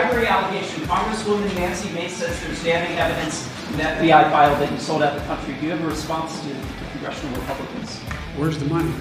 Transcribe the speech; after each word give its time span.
bribery 0.00 0.26
allegation. 0.26 0.82
Congresswoman 0.84 1.54
Nancy 1.54 1.90
Mace 1.92 2.16
says 2.16 2.40
there's 2.42 2.62
damning 2.62 2.98
evidence 2.98 3.46
in 3.70 3.78
the 3.78 3.82
FBI 3.82 4.30
file 4.30 4.58
that 4.60 4.70
you 4.70 4.78
sold 4.78 5.02
out 5.02 5.18
the 5.18 5.24
country. 5.24 5.54
Do 5.54 5.66
you 5.66 5.70
have 5.70 5.82
a 5.82 5.86
response 5.86 6.40
to 6.42 6.54
congressional 6.92 7.38
Republicans? 7.40 7.98
Where's 8.36 8.58
the 8.58 8.66
money? 8.66 8.92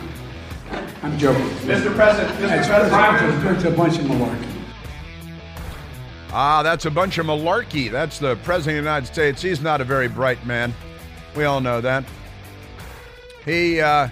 I'm 1.03 1.17
joking. 1.17 1.45
Mr. 1.67 1.93
President, 1.95 2.33
Mr. 2.39 2.57
It's, 2.57 2.67
President, 2.67 3.57
it's 3.57 3.65
a 3.65 3.71
bunch 3.71 3.97
of 3.97 4.05
malarkey. 4.05 4.51
Ah, 6.31 6.63
that's 6.63 6.85
a 6.85 6.91
bunch 6.91 7.17
of 7.17 7.25
malarkey. 7.27 7.91
That's 7.91 8.19
the 8.19 8.35
President 8.37 8.79
of 8.79 8.83
the 8.83 8.89
United 8.89 9.07
States. 9.07 9.41
He's 9.41 9.61
not 9.61 9.81
a 9.81 9.83
very 9.83 10.07
bright 10.07 10.45
man. 10.45 10.73
We 11.35 11.43
all 11.43 11.61
know 11.61 11.81
that. 11.81 12.03
He, 13.43 13.79
uh, 13.79 14.09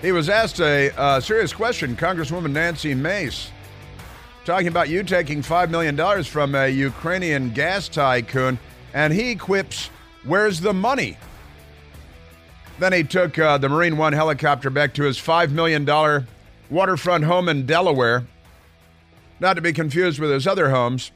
he 0.00 0.12
was 0.12 0.28
asked 0.28 0.60
a 0.60 0.96
uh, 0.98 1.20
serious 1.20 1.52
question, 1.52 1.96
Congresswoman 1.96 2.52
Nancy 2.52 2.94
Mace, 2.94 3.50
talking 4.46 4.68
about 4.68 4.88
you 4.88 5.02
taking 5.02 5.42
$5 5.42 5.70
million 5.70 6.22
from 6.22 6.54
a 6.54 6.68
Ukrainian 6.68 7.50
gas 7.50 7.88
tycoon, 7.88 8.60
and 8.94 9.12
he 9.12 9.34
quips, 9.34 9.90
Where's 10.22 10.60
the 10.60 10.72
money? 10.72 11.18
Then 12.78 12.92
he 12.92 13.02
took 13.02 13.38
uh, 13.38 13.58
the 13.58 13.68
Marine 13.68 13.96
One 13.96 14.12
helicopter 14.12 14.70
back 14.70 14.94
to 14.94 15.02
his 15.02 15.18
$5 15.18 15.50
million 15.50 15.84
waterfront 16.70 17.24
home 17.24 17.48
in 17.48 17.66
Delaware, 17.66 18.24
not 19.40 19.54
to 19.54 19.60
be 19.60 19.72
confused 19.72 20.20
with 20.20 20.30
his 20.30 20.46
other 20.46 20.70
homes, 20.70 21.10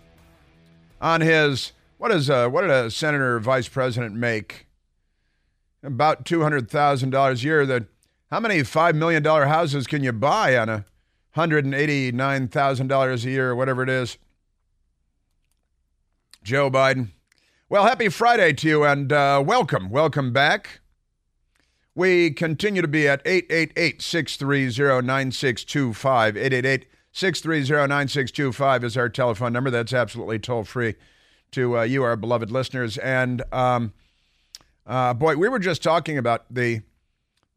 on 1.00 1.20
his, 1.20 1.70
what, 1.98 2.10
is, 2.10 2.28
uh, 2.28 2.48
what 2.48 2.62
did 2.62 2.70
a 2.70 2.91
senator 2.91 3.36
or 3.36 3.41
vice 3.41 3.69
president 3.69 4.16
make? 4.16 4.66
About 5.84 6.24
$200,000 6.24 7.33
a 7.33 7.36
year. 7.38 7.64
That, 7.64 7.84
how 8.30 8.41
many 8.41 8.58
$5 8.60 8.94
million 8.94 9.24
houses 9.24 9.86
can 9.86 10.02
you 10.02 10.12
buy 10.12 10.56
on 10.56 10.69
a 10.69 10.84
$189,000 11.37 13.25
a 13.25 13.30
year 13.30 13.51
or 13.51 13.57
whatever 13.57 13.83
it 13.83 13.89
is? 13.89 14.19
Joe 16.42 16.70
Biden. 16.70 17.09
Well, 17.69 17.84
happy 17.84 18.09
Friday 18.09 18.53
to 18.55 18.69
you 18.69 18.84
and 18.84 19.12
uh, 19.12 19.42
welcome. 19.47 19.91
Welcome 19.91 20.33
back. 20.33 20.81
We 21.95 22.31
continue 22.31 22.83
to 22.83 22.89
be 22.89 23.06
at 23.06 23.20
888 23.25 24.00
630 24.00 25.06
9625. 25.06 26.37
888 26.37 26.87
630 27.12 27.89
9625 27.89 28.84
is 28.84 28.97
our 28.97 29.09
telephone 29.09 29.53
number. 29.53 29.70
That's 29.70 29.92
absolutely 29.92 30.39
toll 30.39 30.65
free 30.65 30.94
to 31.53 31.78
uh, 31.78 31.83
you, 31.83 32.03
our 32.03 32.17
beloved 32.17 32.50
listeners. 32.50 32.97
And 32.98 33.42
um, 33.53 33.92
uh, 34.87 35.15
boy, 35.15 35.37
we 35.37 35.48
were 35.48 35.59
just 35.59 35.83
talking 35.83 36.17
about 36.19 36.53
the 36.53 36.83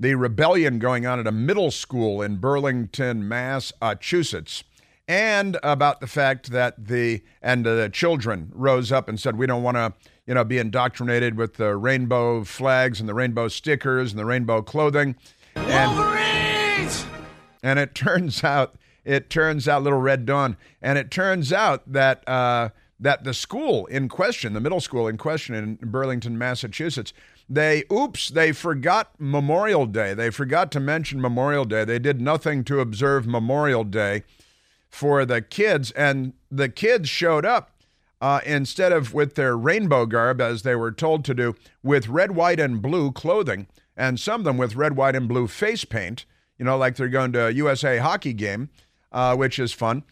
the 0.03 0.15
rebellion 0.15 0.79
going 0.79 1.05
on 1.05 1.17
at 1.17 1.25
a 1.25 1.31
middle 1.31 1.71
school 1.71 2.21
in 2.21 2.35
Burlington, 2.35 3.25
Massachusetts, 3.25 4.65
and 5.07 5.57
about 5.63 6.01
the 6.01 6.07
fact 6.07 6.51
that 6.51 6.87
the 6.87 7.21
and 7.41 7.65
the 7.65 7.89
children 7.91 8.51
rose 8.53 8.91
up 8.91 9.07
and 9.07 9.17
said, 9.17 9.37
"We 9.37 9.47
don't 9.47 9.63
want 9.63 9.77
to." 9.77 9.93
you 10.25 10.33
know, 10.33 10.45
be 10.45 10.57
indoctrinated 10.57 11.35
with 11.35 11.55
the 11.55 11.75
rainbow 11.75 12.45
flags 12.45 13.01
and 13.01 13.09
the 13.09 13.13
rainbow 13.13 13.49
stickers 13.49 14.13
and 14.13 14.17
the 14.17 14.23
rainbow 14.23 14.61
clothing. 14.61 15.17
And, 15.53 15.97
Wolverines! 15.97 17.05
and 17.61 17.77
it 17.77 17.93
turns 17.93 18.41
out, 18.41 18.75
it 19.03 19.29
turns 19.29 19.67
out, 19.67 19.83
little 19.83 19.99
red 19.99 20.25
dawn, 20.25 20.55
and 20.81 20.97
it 20.97 21.11
turns 21.11 21.51
out 21.51 21.91
that 21.91 22.25
uh, 22.25 22.69
that 23.01 23.25
the 23.25 23.33
school 23.33 23.85
in 23.87 24.07
question, 24.07 24.53
the 24.53 24.61
middle 24.61 24.79
school 24.79 25.09
in 25.09 25.17
question 25.17 25.55
in 25.55 25.75
Burlington, 25.75 26.37
Massachusetts, 26.37 27.11
they 27.49 27.83
oops, 27.91 28.29
they 28.29 28.51
forgot 28.51 29.11
Memorial 29.19 29.85
Day. 29.85 30.13
They 30.13 30.29
forgot 30.29 30.71
to 30.71 30.79
mention 30.79 31.21
Memorial 31.21 31.65
Day. 31.65 31.85
They 31.85 31.99
did 31.99 32.21
nothing 32.21 32.63
to 32.65 32.79
observe 32.79 33.27
Memorial 33.27 33.83
Day 33.83 34.23
for 34.89 35.25
the 35.25 35.41
kids, 35.41 35.91
and 35.91 36.33
the 36.51 36.69
kids 36.69 37.09
showed 37.09 37.45
up 37.45 37.71
uh, 38.21 38.39
instead 38.45 38.91
of 38.91 39.13
with 39.13 39.35
their 39.35 39.57
rainbow 39.57 40.05
garb, 40.05 40.39
as 40.39 40.61
they 40.61 40.75
were 40.75 40.91
told 40.91 41.25
to 41.25 41.33
do, 41.33 41.55
with 41.81 42.07
red, 42.07 42.31
white, 42.31 42.59
and 42.59 42.81
blue 42.81 43.11
clothing, 43.11 43.67
and 43.97 44.19
some 44.19 44.41
of 44.41 44.45
them 44.45 44.57
with 44.57 44.75
red, 44.75 44.95
white, 44.95 45.15
and 45.15 45.27
blue 45.27 45.47
face 45.47 45.83
paint, 45.83 46.25
you 46.57 46.63
know, 46.63 46.77
like 46.77 46.95
they're 46.95 47.09
going 47.09 47.33
to 47.33 47.47
a 47.47 47.51
USA 47.51 47.97
hockey 47.97 48.31
game, 48.31 48.69
uh, 49.11 49.35
which 49.35 49.59
is 49.59 49.73
fun. 49.73 50.03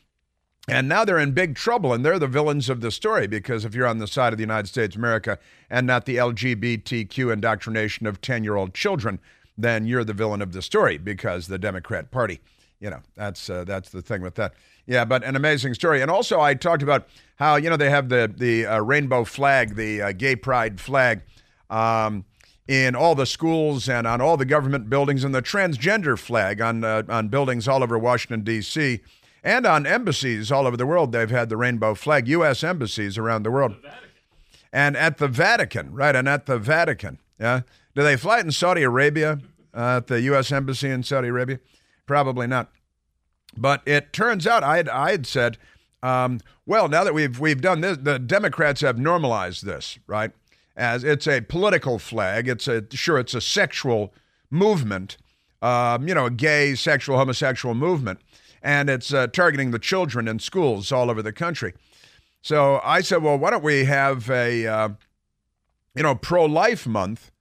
And 0.67 0.87
now 0.87 1.03
they're 1.03 1.17
in 1.17 1.31
big 1.31 1.55
trouble, 1.55 1.91
and 1.91 2.05
they're 2.05 2.19
the 2.19 2.27
villains 2.27 2.69
of 2.69 2.81
the 2.81 2.91
story 2.91 3.25
because 3.25 3.65
if 3.65 3.73
you're 3.73 3.87
on 3.87 3.97
the 3.97 4.07
side 4.07 4.31
of 4.31 4.37
the 4.37 4.43
United 4.43 4.67
States 4.67 4.95
of 4.95 4.99
America 4.99 5.39
and 5.69 5.87
not 5.87 6.05
the 6.05 6.17
LGBTQ 6.17 7.33
indoctrination 7.33 8.05
of 8.05 8.21
10 8.21 8.43
year 8.43 8.55
old 8.55 8.73
children, 8.73 9.19
then 9.57 9.85
you're 9.85 10.03
the 10.03 10.13
villain 10.13 10.41
of 10.41 10.53
the 10.53 10.61
story 10.61 10.97
because 10.97 11.47
the 11.47 11.57
Democrat 11.57 12.11
Party. 12.11 12.39
You 12.79 12.91
know, 12.91 12.99
that's, 13.15 13.49
uh, 13.49 13.63
that's 13.63 13.89
the 13.89 14.01
thing 14.01 14.21
with 14.21 14.35
that. 14.35 14.53
Yeah, 14.87 15.05
but 15.05 15.23
an 15.23 15.35
amazing 15.35 15.73
story. 15.73 16.01
And 16.01 16.09
also, 16.09 16.39
I 16.39 16.53
talked 16.53 16.83
about 16.83 17.07
how, 17.35 17.55
you 17.55 17.69
know, 17.69 17.77
they 17.77 17.89
have 17.89 18.09
the, 18.09 18.31
the 18.35 18.65
uh, 18.65 18.79
rainbow 18.79 19.23
flag, 19.23 19.75
the 19.75 20.01
uh, 20.01 20.11
gay 20.11 20.35
pride 20.35 20.79
flag. 20.79 21.21
Um, 21.69 22.25
in 22.67 22.95
all 22.95 23.15
the 23.15 23.25
schools 23.25 23.89
and 23.89 24.07
on 24.07 24.21
all 24.21 24.37
the 24.37 24.45
government 24.45 24.89
buildings, 24.89 25.23
and 25.23 25.35
the 25.35 25.41
transgender 25.41 26.17
flag 26.17 26.61
on 26.61 26.83
uh, 26.83 27.03
on 27.09 27.27
buildings 27.27 27.67
all 27.67 27.83
over 27.83 27.97
Washington 27.97 28.43
D.C. 28.43 29.01
and 29.43 29.65
on 29.65 29.85
embassies 29.85 30.51
all 30.51 30.67
over 30.67 30.77
the 30.77 30.85
world. 30.85 31.11
They've 31.11 31.29
had 31.29 31.49
the 31.49 31.57
rainbow 31.57 31.95
flag, 31.95 32.27
U.S. 32.27 32.63
embassies 32.63 33.17
around 33.17 33.43
the 33.43 33.51
world, 33.51 33.75
the 33.81 33.91
and 34.73 34.95
at 34.95 35.17
the 35.17 35.27
Vatican, 35.27 35.93
right? 35.93 36.15
And 36.15 36.27
at 36.29 36.45
the 36.45 36.57
Vatican, 36.57 37.19
yeah. 37.39 37.61
Do 37.93 38.03
they 38.03 38.15
fly 38.15 38.39
it 38.39 38.45
in 38.45 38.51
Saudi 38.51 38.83
Arabia? 38.83 39.39
Uh, 39.73 39.97
at 39.97 40.07
the 40.07 40.21
U.S. 40.21 40.51
embassy 40.51 40.89
in 40.89 41.03
Saudi 41.03 41.29
Arabia? 41.29 41.59
Probably 42.05 42.47
not. 42.47 42.69
But 43.55 43.81
it 43.85 44.13
turns 44.13 44.47
out 44.47 44.63
I 44.63 44.77
had 44.77 44.89
I 44.89 45.11
had 45.11 45.25
said, 45.25 45.57
um, 46.03 46.39
well, 46.65 46.87
now 46.87 47.03
that 47.03 47.13
we've 47.13 47.39
we've 47.39 47.61
done 47.61 47.81
this, 47.81 47.97
the 47.97 48.19
Democrats 48.19 48.81
have 48.81 48.97
normalized 48.97 49.65
this, 49.65 49.99
right? 50.07 50.31
As 50.75 51.03
it's 51.03 51.27
a 51.27 51.41
political 51.41 51.99
flag. 51.99 52.47
It's 52.47 52.67
a 52.67 52.85
sure 52.91 53.19
it's 53.19 53.33
a 53.33 53.41
sexual 53.41 54.13
movement, 54.49 55.17
um, 55.61 56.07
you 56.07 56.13
know, 56.13 56.25
a 56.25 56.31
gay, 56.31 56.75
sexual, 56.75 57.17
homosexual 57.17 57.75
movement, 57.75 58.19
and 58.61 58.89
it's 58.89 59.13
uh, 59.13 59.27
targeting 59.27 59.71
the 59.71 59.79
children 59.79 60.27
in 60.27 60.39
schools 60.39 60.91
all 60.91 61.09
over 61.09 61.21
the 61.21 61.33
country. 61.33 61.73
So 62.41 62.79
I 62.83 63.01
said, 63.01 63.21
well, 63.23 63.37
why 63.37 63.51
don't 63.51 63.63
we 63.63 63.85
have 63.85 64.29
a 64.29 64.67
uh, 64.67 64.89
you 65.95 66.03
know 66.03 66.15
pro-life 66.15 66.87
month? 66.87 67.31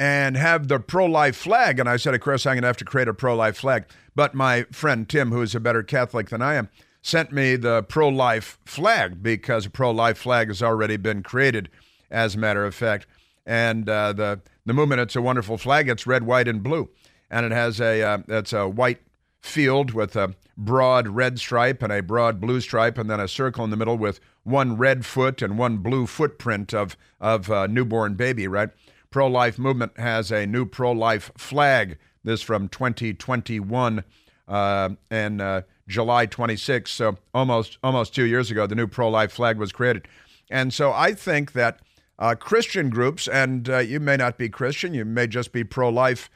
and 0.00 0.34
have 0.34 0.68
the 0.68 0.80
pro 0.80 1.04
life 1.04 1.36
flag. 1.36 1.78
And 1.78 1.86
I 1.86 1.98
said, 1.98 2.14
of 2.14 2.22
course, 2.22 2.46
I'm 2.46 2.54
going 2.54 2.62
to 2.62 2.68
have 2.68 2.78
to 2.78 2.86
create 2.86 3.06
a 3.06 3.12
pro 3.12 3.36
life 3.36 3.58
flag. 3.58 3.84
But 4.16 4.34
my 4.34 4.62
friend 4.72 5.06
Tim, 5.06 5.30
who 5.30 5.42
is 5.42 5.54
a 5.54 5.60
better 5.60 5.82
Catholic 5.82 6.30
than 6.30 6.40
I 6.40 6.54
am, 6.54 6.70
sent 7.02 7.32
me 7.32 7.54
the 7.56 7.82
pro 7.82 8.08
life 8.08 8.58
flag 8.64 9.22
because 9.22 9.66
a 9.66 9.70
pro 9.70 9.90
life 9.90 10.16
flag 10.16 10.48
has 10.48 10.62
already 10.62 10.96
been 10.96 11.22
created, 11.22 11.68
as 12.10 12.34
a 12.34 12.38
matter 12.38 12.64
of 12.64 12.74
fact. 12.74 13.06
And 13.44 13.86
uh, 13.90 14.14
the, 14.14 14.40
the 14.64 14.72
movement, 14.72 15.02
it's 15.02 15.16
a 15.16 15.22
wonderful 15.22 15.58
flag. 15.58 15.90
It's 15.90 16.06
red, 16.06 16.22
white, 16.22 16.48
and 16.48 16.62
blue. 16.62 16.88
And 17.30 17.44
it 17.44 17.52
has 17.52 17.78
a, 17.78 18.02
uh, 18.02 18.18
it's 18.26 18.54
a 18.54 18.66
white 18.66 19.00
field 19.40 19.92
with 19.92 20.16
a 20.16 20.34
broad 20.56 21.08
red 21.08 21.38
stripe 21.38 21.82
and 21.82 21.92
a 21.92 22.02
broad 22.02 22.40
blue 22.40 22.60
stripe, 22.60 22.98
and 22.98 23.10
then 23.10 23.20
a 23.20 23.28
circle 23.28 23.64
in 23.64 23.70
the 23.70 23.76
middle 23.76 23.96
with 23.96 24.20
one 24.42 24.76
red 24.76 25.04
foot 25.06 25.42
and 25.42 25.58
one 25.58 25.78
blue 25.78 26.06
footprint 26.06 26.74
of, 26.74 26.96
of 27.20 27.50
a 27.50 27.68
newborn 27.68 28.14
baby, 28.14 28.46
right? 28.46 28.70
pro 29.10 29.26
life 29.26 29.58
movement 29.58 29.92
has 29.98 30.30
a 30.30 30.46
new 30.46 30.64
pro 30.64 30.92
life 30.92 31.30
flag. 31.36 31.98
This 32.22 32.42
from 32.42 32.68
2021 32.68 34.04
uh, 34.46 34.90
and 35.10 35.40
uh, 35.40 35.62
July 35.88 36.26
26. 36.26 36.90
So 36.90 37.18
almost 37.34 37.78
almost 37.82 38.14
two 38.14 38.24
years 38.24 38.50
ago, 38.50 38.66
the 38.66 38.74
new 38.74 38.86
pro 38.86 39.08
life 39.08 39.32
flag 39.32 39.58
was 39.58 39.72
created. 39.72 40.06
And 40.50 40.72
so 40.72 40.92
I 40.92 41.14
think 41.14 41.52
that 41.52 41.80
uh, 42.18 42.34
Christian 42.34 42.90
groups, 42.90 43.26
and 43.26 43.68
uh, 43.68 43.78
you 43.78 44.00
may 44.00 44.16
not 44.16 44.36
be 44.36 44.48
Christian, 44.48 44.94
you 44.94 45.04
may 45.04 45.26
just 45.26 45.52
be 45.52 45.64
pro 45.64 45.88
life 45.88 46.28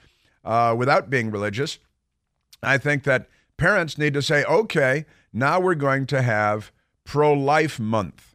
uh, 0.45 0.75
without 0.77 1.11
being 1.11 1.31
religious. 1.31 1.79
I 2.65 2.79
think 2.79 3.05
that 3.05 3.29
parents 3.57 3.99
need 3.99 4.15
to 4.15 4.23
say, 4.23 4.45
okay, 4.45 5.07
now 5.33 5.61
we're 5.61 5.75
going 5.75 6.07
to 6.07 6.23
have 6.23 6.73
pro 7.05 7.33
life 7.33 7.79
month. 7.79 8.35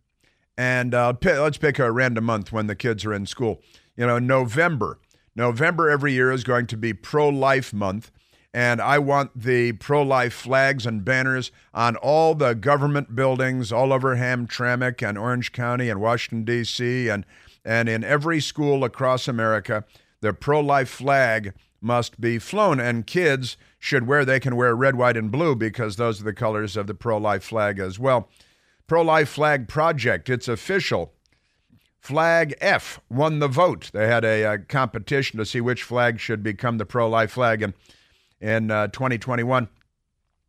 And 0.57 0.93
uh, 0.93 1.13
let's 1.23 1.57
pick 1.57 1.79
a 1.79 1.91
random 1.91 2.25
month 2.25 2.51
when 2.51 2.67
the 2.67 2.75
kids 2.75 3.05
are 3.05 3.13
in 3.13 3.25
school 3.25 3.61
you 3.99 4.07
know, 4.07 4.17
November. 4.17 4.97
November 5.35 5.89
every 5.89 6.13
year 6.13 6.31
is 6.31 6.45
going 6.45 6.67
to 6.67 6.77
be 6.77 6.93
pro 6.93 7.27
life 7.27 7.73
month. 7.73 8.11
And 8.53 8.81
I 8.81 8.97
want 8.97 9.31
the 9.35 9.73
pro 9.73 10.01
life 10.01 10.33
flags 10.33 10.85
and 10.85 11.03
banners 11.03 11.51
on 11.73 11.97
all 11.97 12.33
the 12.33 12.55
government 12.55 13.13
buildings 13.13 13.73
all 13.73 13.91
over 13.91 14.15
Hamtramck 14.15 15.07
and 15.07 15.17
Orange 15.17 15.51
County 15.51 15.89
and 15.89 15.99
Washington, 15.99 16.45
D.C., 16.45 17.09
and, 17.09 17.25
and 17.65 17.89
in 17.89 18.05
every 18.05 18.39
school 18.39 18.85
across 18.85 19.27
America. 19.27 19.83
The 20.21 20.31
pro 20.31 20.61
life 20.61 20.89
flag 20.89 21.53
must 21.81 22.21
be 22.21 22.39
flown, 22.39 22.79
and 22.79 23.05
kids 23.05 23.57
should 23.79 24.05
wear, 24.05 24.25
they 24.25 24.39
can 24.39 24.55
wear 24.55 24.75
red, 24.75 24.95
white, 24.95 25.17
and 25.17 25.31
blue 25.31 25.55
because 25.55 25.95
those 25.95 26.19
are 26.19 26.25
the 26.25 26.33
colors 26.33 26.75
of 26.75 26.85
the 26.85 26.93
pro 26.93 27.17
life 27.17 27.43
flag 27.43 27.79
as 27.79 27.97
well. 27.97 28.29
Pro 28.89 29.03
Life 29.03 29.29
Flag 29.29 29.67
Project, 29.67 30.29
it's 30.29 30.47
official. 30.47 31.13
Flag 31.99 32.55
F 32.59 32.99
won 33.07 33.37
the 33.37 33.47
vote. 33.47 33.91
They 33.93 34.07
had 34.07 34.25
a, 34.25 34.41
a, 34.43 34.57
competition 34.57 35.37
to 35.37 35.45
see 35.45 35.61
which 35.61 35.83
flag 35.83 36.19
should 36.19 36.41
become 36.41 36.79
the 36.79 36.87
pro 36.87 37.07
life 37.07 37.31
flag 37.31 37.61
in, 37.61 37.75
in 38.41 38.71
uh, 38.71 38.87
2021. 38.87 39.67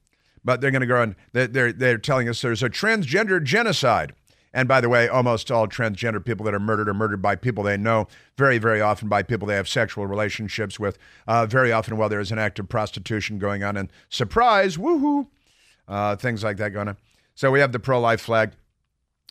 But 0.44 0.60
they're 0.60 0.70
going 0.70 0.82
to 0.82 0.86
go 0.86 1.02
on. 1.02 1.16
They're 1.32 1.72
they're 1.72 1.98
telling 1.98 2.28
us 2.28 2.40
there's 2.40 2.62
a 2.62 2.70
transgender 2.70 3.42
genocide. 3.42 4.14
And 4.52 4.68
by 4.68 4.80
the 4.80 4.88
way, 4.88 5.08
almost 5.08 5.50
all 5.50 5.68
transgender 5.68 6.24
people 6.24 6.44
that 6.46 6.54
are 6.54 6.60
murdered 6.60 6.88
are 6.88 6.94
murdered 6.94 7.22
by 7.22 7.36
people 7.36 7.62
they 7.62 7.76
know, 7.76 8.08
very, 8.36 8.58
very 8.58 8.80
often 8.80 9.08
by 9.08 9.22
people 9.22 9.46
they 9.46 9.56
have 9.56 9.68
sexual 9.68 10.06
relationships 10.06 10.80
with, 10.80 10.98
uh, 11.26 11.46
very 11.46 11.70
often 11.70 11.96
while 11.96 12.08
there's 12.08 12.32
an 12.32 12.38
act 12.38 12.58
of 12.58 12.68
prostitution 12.68 13.38
going 13.38 13.62
on. 13.62 13.76
And 13.76 13.90
surprise, 14.08 14.76
woohoo, 14.76 15.26
uh, 15.86 16.16
things 16.16 16.42
like 16.42 16.56
that 16.58 16.70
going 16.70 16.88
on. 16.88 16.96
So 17.34 17.50
we 17.50 17.60
have 17.60 17.72
the 17.72 17.78
pro 17.78 18.00
life 18.00 18.20
flag, 18.20 18.52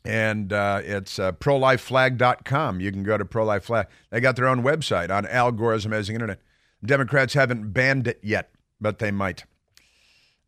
and 0.06 0.54
uh, 0.54 0.82
it's 0.84 1.20
uh, 1.20 1.34
prolifeflag.com. 1.34 2.80
You 2.80 2.92
can 2.92 3.04
go 3.04 3.18
to 3.18 3.26
pro 3.26 3.44
life 3.44 3.66
flag. 3.66 3.88
They 4.12 4.22
got 4.22 4.36
their 4.36 4.48
own 4.48 4.64
website 4.64 5.10
on 5.10 5.26
Al 5.28 5.52
Gore's 5.52 5.86
amazing 5.86 6.16
internet. 6.16 6.40
Democrats 6.86 7.34
haven't 7.34 7.74
banned 7.74 8.08
it 8.08 8.20
yet, 8.22 8.52
but 8.80 9.00
they 9.00 9.12
might. 9.12 9.46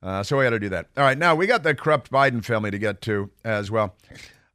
Uh, 0.02 0.24
so 0.24 0.38
we 0.38 0.46
got 0.46 0.52
to 0.52 0.60
do 0.60 0.70
that. 0.70 0.88
All 0.96 1.04
right, 1.04 1.18
now 1.18 1.36
we 1.36 1.48
got 1.48 1.64
the 1.64 1.76
corrupt 1.76 2.10
Biden 2.12 2.44
family 2.44 2.72
to 2.72 2.80
get 2.80 3.02
to 3.02 3.30
as 3.44 3.70
well. 3.70 3.96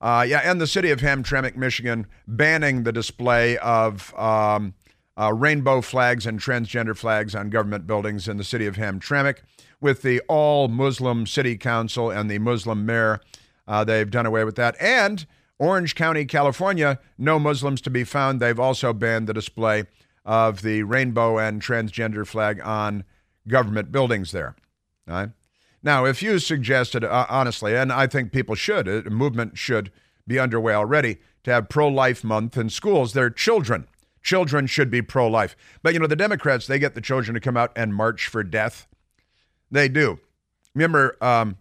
Uh, 0.05 0.21
yeah, 0.21 0.43
and 0.45 0.61
the 0.61 0.67
city 0.67 0.91
of 0.91 1.01
Hamtramck, 1.01 1.57
Michigan, 1.57 2.07
banning 2.29 2.83
the 2.83 2.93
display 2.93 3.57
of 3.57 4.15
um, 4.19 4.75
uh, 5.19 5.33
rainbow 5.33 5.81
flags 5.81 6.27
and 6.27 6.39
transgender 6.39 6.95
flags 6.95 7.35
on 7.35 7.49
government 7.49 7.87
buildings 7.87 8.29
in 8.29 8.37
the 8.37 8.45
city 8.45 8.67
of 8.67 8.77
Hamtramck 8.77 9.39
with 9.81 10.03
the 10.03 10.21
all 10.29 10.69
Muslim 10.69 11.27
city 11.27 11.57
council 11.57 12.11
and 12.11 12.31
the 12.31 12.39
Muslim 12.39 12.85
mayor. 12.85 13.19
Uh, 13.67 13.83
they've 13.83 14.11
done 14.11 14.27
away 14.27 14.45
with 14.45 14.57
that. 14.57 14.77
And 14.79 15.25
Orange 15.59 15.95
County, 15.95 16.27
California, 16.27 16.99
no 17.17 17.39
Muslims 17.39 17.81
to 17.81 17.91
be 17.91 18.05
found. 18.05 18.41
They've 18.41 18.61
also 18.61 18.93
banned 18.93 19.27
the 19.27 19.33
display 19.33 19.85
of 20.27 20.61
the 20.61 20.83
rainbow 20.83 21.39
and 21.39 21.63
transgender 21.63 22.27
flag 22.27 22.61
on 22.63 23.05
government 23.49 23.91
buildings 23.91 24.33
there. 24.33 24.55
All 25.09 25.15
right? 25.15 25.31
Now, 25.85 26.07
if 26.07 26.23
you 26.23 26.39
suggested, 26.39 27.05
uh, 27.05 27.27
honestly, 27.29 27.77
and 27.77 27.93
I 27.93 28.07
think 28.07 28.33
people 28.33 28.55
should, 28.55 28.89
a 28.89 29.11
movement 29.11 29.59
should 29.59 29.93
be 30.27 30.39
underway 30.39 30.73
already 30.73 31.19
to 31.45 31.53
have 31.53 31.69
pro 31.69 31.87
life 31.89 32.25
month 32.25 32.57
in 32.57 32.71
schools, 32.71 33.13
their 33.13 33.29
children. 33.29 33.87
Children 34.23 34.67
should 34.67 34.91
be 34.91 35.03
pro 35.03 35.29
life. 35.29 35.55
But, 35.83 35.93
you 35.93 36.01
know, 36.01 36.07
the 36.07 36.17
Democrats, 36.17 36.67
they 36.67 36.79
get 36.79 36.95
the 36.95 37.03
children 37.03 37.35
to 37.35 37.41
come 37.41 37.59
out 37.59 37.71
and 37.77 37.95
march 37.95 38.27
for 38.27 38.43
death. 38.43 38.89
They 39.71 39.91
do. 39.91 40.21
Remember, 40.75 41.19
um, 41.21 41.59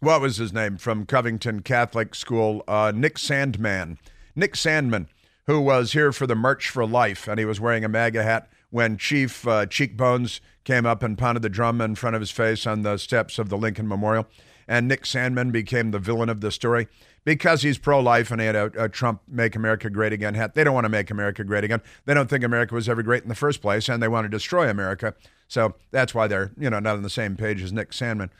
what 0.00 0.20
was 0.20 0.38
his 0.38 0.52
name 0.52 0.76
from 0.76 1.06
Covington 1.06 1.62
Catholic 1.62 2.16
School? 2.16 2.64
Uh, 2.66 2.92
Nick 2.92 3.14
Sandmann. 3.14 3.98
Nick 4.34 4.54
Sandmann, 4.54 5.06
who 5.46 5.60
was 5.60 5.92
here 5.92 6.10
for 6.10 6.26
the 6.26 6.34
March 6.34 6.68
for 6.68 6.84
Life, 6.84 7.28
and 7.28 7.38
he 7.38 7.44
was 7.44 7.60
wearing 7.60 7.84
a 7.84 7.88
MAGA 7.88 8.24
hat 8.24 8.50
when 8.70 8.98
Chief 8.98 9.46
uh, 9.46 9.66
Cheekbones 9.66 10.40
came 10.64 10.86
up 10.86 11.02
and 11.02 11.18
pounded 11.18 11.42
the 11.42 11.48
drum 11.48 11.80
in 11.80 11.94
front 11.94 12.16
of 12.16 12.20
his 12.20 12.30
face 12.30 12.66
on 12.66 12.82
the 12.82 12.96
steps 12.96 13.38
of 13.38 13.48
the 13.48 13.58
Lincoln 13.58 13.86
Memorial. 13.86 14.26
And 14.66 14.88
Nick 14.88 15.02
Sandmann 15.04 15.52
became 15.52 15.90
the 15.90 15.98
villain 15.98 16.30
of 16.30 16.40
the 16.40 16.50
story 16.50 16.88
because 17.24 17.62
he's 17.62 17.76
pro 17.76 18.00
life 18.00 18.30
and 18.30 18.40
he 18.40 18.46
had 18.46 18.56
a, 18.56 18.84
a, 18.84 18.88
Trump 18.88 19.20
Make 19.28 19.56
America 19.56 19.90
Great 19.90 20.14
Again 20.14 20.34
hat. 20.34 20.54
They 20.54 20.64
don't 20.64 20.74
want 20.74 20.86
to 20.86 20.90
make 20.90 21.10
America 21.10 21.44
great 21.44 21.64
again. 21.64 21.82
They 22.06 22.14
don't 22.14 22.30
think 22.30 22.44
America 22.44 22.74
was 22.74 22.88
ever 22.88 23.02
great 23.02 23.22
in 23.22 23.28
the 23.28 23.34
first 23.34 23.60
place 23.60 23.90
and 23.90 24.02
they 24.02 24.08
want 24.08 24.24
to 24.24 24.30
destroy 24.30 24.70
America. 24.70 25.14
So 25.48 25.74
that's 25.90 26.14
why 26.14 26.26
they're, 26.28 26.52
you 26.58 26.70
know, 26.70 26.80
not 26.80 26.96
on 26.96 27.02
the 27.02 27.10
same 27.10 27.36
page 27.36 27.62
as 27.62 27.72
Nick 27.72 27.90
Sandmann. 27.90 28.30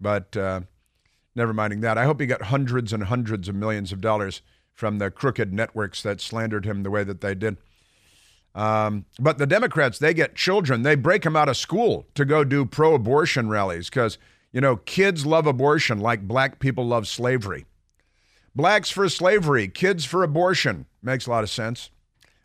But 0.00 0.36
uh, 0.36 0.62
never 1.34 1.52
minding 1.52 1.80
that. 1.80 1.96
I 1.96 2.04
hope 2.04 2.20
he 2.20 2.26
got 2.26 2.42
hundreds 2.42 2.92
and 2.92 3.04
hundreds 3.04 3.48
of 3.48 3.54
millions 3.54 3.92
of 3.92 4.00
dollars 4.00 4.42
from 4.74 4.98
the 4.98 5.10
crooked 5.10 5.52
networks 5.52 6.02
that 6.02 6.20
slandered 6.20 6.64
him 6.64 6.82
the 6.82 6.90
way 6.90 7.04
that 7.04 7.20
they 7.20 7.34
did. 7.34 7.56
Um, 8.54 9.04
but 9.20 9.38
the 9.38 9.46
Democrats, 9.46 9.98
they 9.98 10.14
get 10.14 10.34
children, 10.34 10.82
they 10.82 10.94
break 10.94 11.22
them 11.22 11.36
out 11.36 11.48
of 11.48 11.56
school 11.56 12.06
to 12.14 12.24
go 12.24 12.44
do 12.44 12.64
pro 12.64 12.94
abortion 12.94 13.48
rallies 13.48 13.88
because, 13.88 14.18
you 14.52 14.60
know, 14.60 14.76
kids 14.76 15.24
love 15.24 15.46
abortion 15.46 16.00
like 16.00 16.26
black 16.26 16.58
people 16.58 16.86
love 16.86 17.06
slavery. 17.06 17.66
Blacks 18.54 18.90
for 18.90 19.08
slavery, 19.08 19.68
kids 19.68 20.04
for 20.04 20.22
abortion. 20.22 20.86
Makes 21.02 21.26
a 21.26 21.30
lot 21.30 21.44
of 21.44 21.50
sense. 21.50 21.90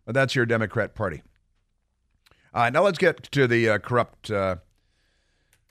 But 0.05 0.13
that's 0.13 0.35
your 0.35 0.45
Democrat 0.45 0.95
Party. 0.95 1.23
All 2.53 2.61
right, 2.61 2.73
now 2.73 2.83
let's 2.83 2.97
get 2.97 3.23
to 3.31 3.47
the 3.47 3.69
uh, 3.69 3.77
corrupt, 3.79 4.29
uh, 4.29 4.57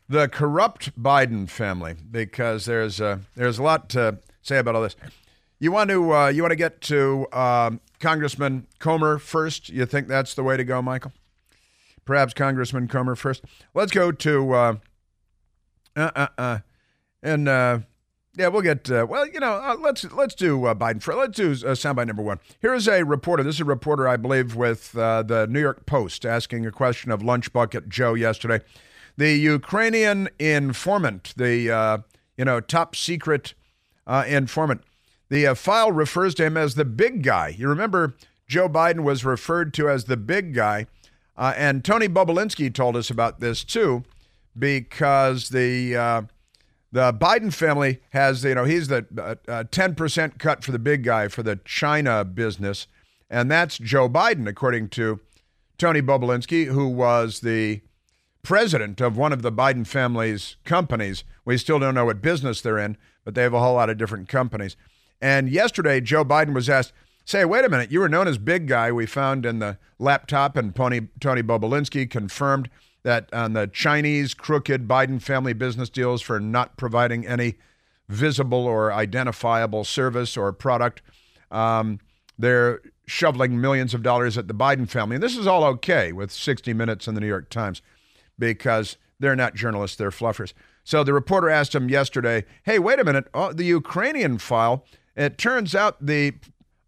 the 0.08 0.28
corrupt 0.28 1.00
Biden 1.00 1.48
family 1.48 1.94
because 2.10 2.64
there's 2.64 3.00
uh, 3.00 3.18
there's 3.36 3.58
a 3.58 3.62
lot 3.62 3.88
to 3.90 4.18
say 4.42 4.58
about 4.58 4.74
all 4.74 4.82
this. 4.82 4.96
You 5.60 5.70
want 5.70 5.90
to 5.90 6.12
uh, 6.12 6.28
you 6.28 6.42
want 6.42 6.50
to 6.50 6.56
get 6.56 6.80
to 6.82 7.26
um, 7.32 7.80
Congressman 8.02 8.66
Comer 8.78 9.18
first? 9.18 9.70
You 9.70 9.86
think 9.86 10.08
that's 10.08 10.34
the 10.34 10.42
way 10.42 10.58
to 10.58 10.64
go, 10.64 10.82
Michael? 10.82 11.12
Perhaps 12.04 12.34
Congressman 12.34 12.88
Comer 12.88 13.14
first. 13.14 13.42
Let's 13.72 13.92
go 13.92 14.12
to 14.12 14.52
uh, 14.52 14.74
uh, 15.96 16.10
uh, 16.14 16.26
uh 16.36 16.58
and 17.22 17.48
uh, 17.48 17.78
yeah, 18.36 18.48
we'll 18.48 18.62
get. 18.62 18.90
Uh, 18.90 19.06
well, 19.08 19.26
you 19.28 19.40
know, 19.40 19.52
uh, 19.52 19.76
let's 19.78 20.10
let's 20.12 20.34
do 20.34 20.64
uh, 20.64 20.74
Biden. 20.74 21.02
For, 21.02 21.14
let's 21.14 21.36
do 21.36 21.52
uh, 21.52 21.74
soundbite 21.74 22.06
number 22.06 22.22
one. 22.22 22.40
Here 22.60 22.74
is 22.74 22.88
a 22.88 23.04
reporter. 23.04 23.42
This 23.42 23.56
is 23.56 23.60
a 23.60 23.66
reporter, 23.66 24.08
I 24.08 24.16
believe, 24.16 24.56
with 24.56 24.96
uh, 24.96 25.22
the 25.22 25.46
New 25.46 25.60
York 25.60 25.86
Post, 25.86 26.24
asking 26.24 26.66
a 26.66 26.72
question 26.72 27.10
of 27.10 27.22
Lunch 27.22 27.52
Bucket 27.52 27.88
Joe 27.88 28.14
yesterday. 28.14 28.60
The 29.18 29.34
Ukrainian 29.34 30.30
informant, 30.38 31.34
the 31.36 31.70
uh, 31.70 31.98
you 32.36 32.44
know 32.44 32.60
top 32.60 32.96
secret 32.96 33.54
informant 34.08 34.82
the 35.32 35.46
uh, 35.46 35.54
file 35.54 35.90
refers 35.90 36.34
to 36.34 36.44
him 36.44 36.58
as 36.58 36.74
the 36.74 36.84
big 36.84 37.22
guy. 37.22 37.48
You 37.56 37.66
remember 37.66 38.14
Joe 38.46 38.68
Biden 38.68 39.02
was 39.02 39.24
referred 39.24 39.72
to 39.74 39.88
as 39.88 40.04
the 40.04 40.18
big 40.18 40.52
guy. 40.52 40.86
Uh, 41.38 41.54
and 41.56 41.82
Tony 41.82 42.06
Bobulinski 42.06 42.72
told 42.72 42.96
us 42.96 43.08
about 43.08 43.40
this 43.40 43.64
too, 43.64 44.04
because 44.58 45.48
the 45.48 45.96
uh, 45.96 46.22
the 46.92 47.14
Biden 47.14 47.50
family 47.50 48.00
has, 48.10 48.44
you 48.44 48.54
know, 48.54 48.64
he's 48.64 48.88
the 48.88 49.06
uh, 49.16 49.36
uh, 49.50 49.64
ten 49.70 49.94
percent 49.94 50.38
cut 50.38 50.62
for 50.62 50.70
the 50.70 50.78
big 50.78 51.02
guy 51.02 51.28
for 51.28 51.42
the 51.42 51.58
China 51.64 52.26
business, 52.26 52.86
and 53.30 53.50
that's 53.50 53.78
Joe 53.78 54.10
Biden, 54.10 54.46
according 54.46 54.90
to 54.90 55.18
Tony 55.78 56.02
Bobulinski, 56.02 56.66
who 56.66 56.88
was 56.88 57.40
the 57.40 57.80
president 58.42 59.00
of 59.00 59.16
one 59.16 59.32
of 59.32 59.40
the 59.40 59.52
Biden 59.52 59.86
family's 59.86 60.56
companies. 60.66 61.24
We 61.46 61.56
still 61.56 61.78
don't 61.78 61.94
know 61.94 62.04
what 62.04 62.20
business 62.20 62.60
they're 62.60 62.76
in, 62.76 62.98
but 63.24 63.34
they 63.34 63.42
have 63.44 63.54
a 63.54 63.60
whole 63.60 63.76
lot 63.76 63.88
of 63.88 63.96
different 63.96 64.28
companies. 64.28 64.76
And 65.22 65.48
yesterday, 65.48 66.00
Joe 66.00 66.24
Biden 66.24 66.52
was 66.52 66.68
asked, 66.68 66.92
say, 67.24 67.44
wait 67.44 67.64
a 67.64 67.68
minute, 67.68 67.92
you 67.92 68.00
were 68.00 68.08
known 68.08 68.26
as 68.26 68.38
big 68.38 68.66
guy. 68.66 68.90
We 68.90 69.06
found 69.06 69.46
in 69.46 69.60
the 69.60 69.78
laptop, 70.00 70.56
and 70.56 70.74
Tony, 70.74 71.08
Tony 71.20 71.42
Bobulinski 71.42 72.10
confirmed 72.10 72.68
that 73.04 73.32
on 73.32 73.52
the 73.52 73.68
Chinese 73.68 74.34
crooked 74.34 74.88
Biden 74.88 75.22
family 75.22 75.52
business 75.52 75.88
deals 75.88 76.22
for 76.22 76.40
not 76.40 76.76
providing 76.76 77.24
any 77.24 77.54
visible 78.08 78.66
or 78.66 78.92
identifiable 78.92 79.84
service 79.84 80.36
or 80.36 80.52
product, 80.52 81.02
um, 81.52 82.00
they're 82.36 82.80
shoveling 83.06 83.60
millions 83.60 83.94
of 83.94 84.02
dollars 84.02 84.36
at 84.36 84.48
the 84.48 84.54
Biden 84.54 84.88
family. 84.88 85.16
And 85.16 85.22
this 85.22 85.36
is 85.36 85.46
all 85.46 85.62
okay 85.64 86.12
with 86.12 86.32
60 86.32 86.74
Minutes 86.74 87.06
and 87.06 87.16
the 87.16 87.20
New 87.20 87.28
York 87.28 87.48
Times 87.48 87.80
because 88.38 88.96
they're 89.20 89.36
not 89.36 89.54
journalists, 89.54 89.96
they're 89.96 90.10
fluffers. 90.10 90.52
So 90.82 91.04
the 91.04 91.12
reporter 91.12 91.48
asked 91.48 91.74
him 91.74 91.88
yesterday, 91.88 92.44
hey, 92.64 92.80
wait 92.80 92.98
a 92.98 93.04
minute, 93.04 93.28
oh, 93.34 93.52
the 93.52 93.64
Ukrainian 93.64 94.38
file 94.38 94.84
it 95.16 95.38
turns 95.38 95.74
out 95.74 96.04
the 96.04 96.34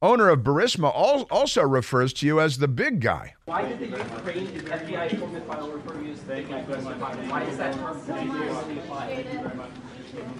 owner 0.02 0.28
of 0.28 0.40
Burisma 0.40 0.92
also 0.94 1.62
refers 1.62 2.12
to 2.14 2.26
you 2.26 2.40
as 2.40 2.58
the 2.58 2.68
big 2.68 3.00
guy. 3.00 3.34
Why 3.46 3.66
did 3.66 3.78
the 3.78 3.86
Ukraine 3.86 4.46
FBI 4.48 5.10
informant 5.10 5.46
file 5.46 5.70
refer 5.70 5.94
to 5.94 6.04
you 6.04 6.12
as 6.12 6.20
the 6.20 6.34
big 6.34 6.48
guy? 6.48 6.60
Why 6.60 7.42
is 7.44 7.56
that 7.56 7.74
term 7.74 8.00
particularly 8.00 8.78
applied? 8.78 9.08
Thank 9.10 9.32
you 9.32 9.38
very 9.40 9.54
much. 9.54 9.70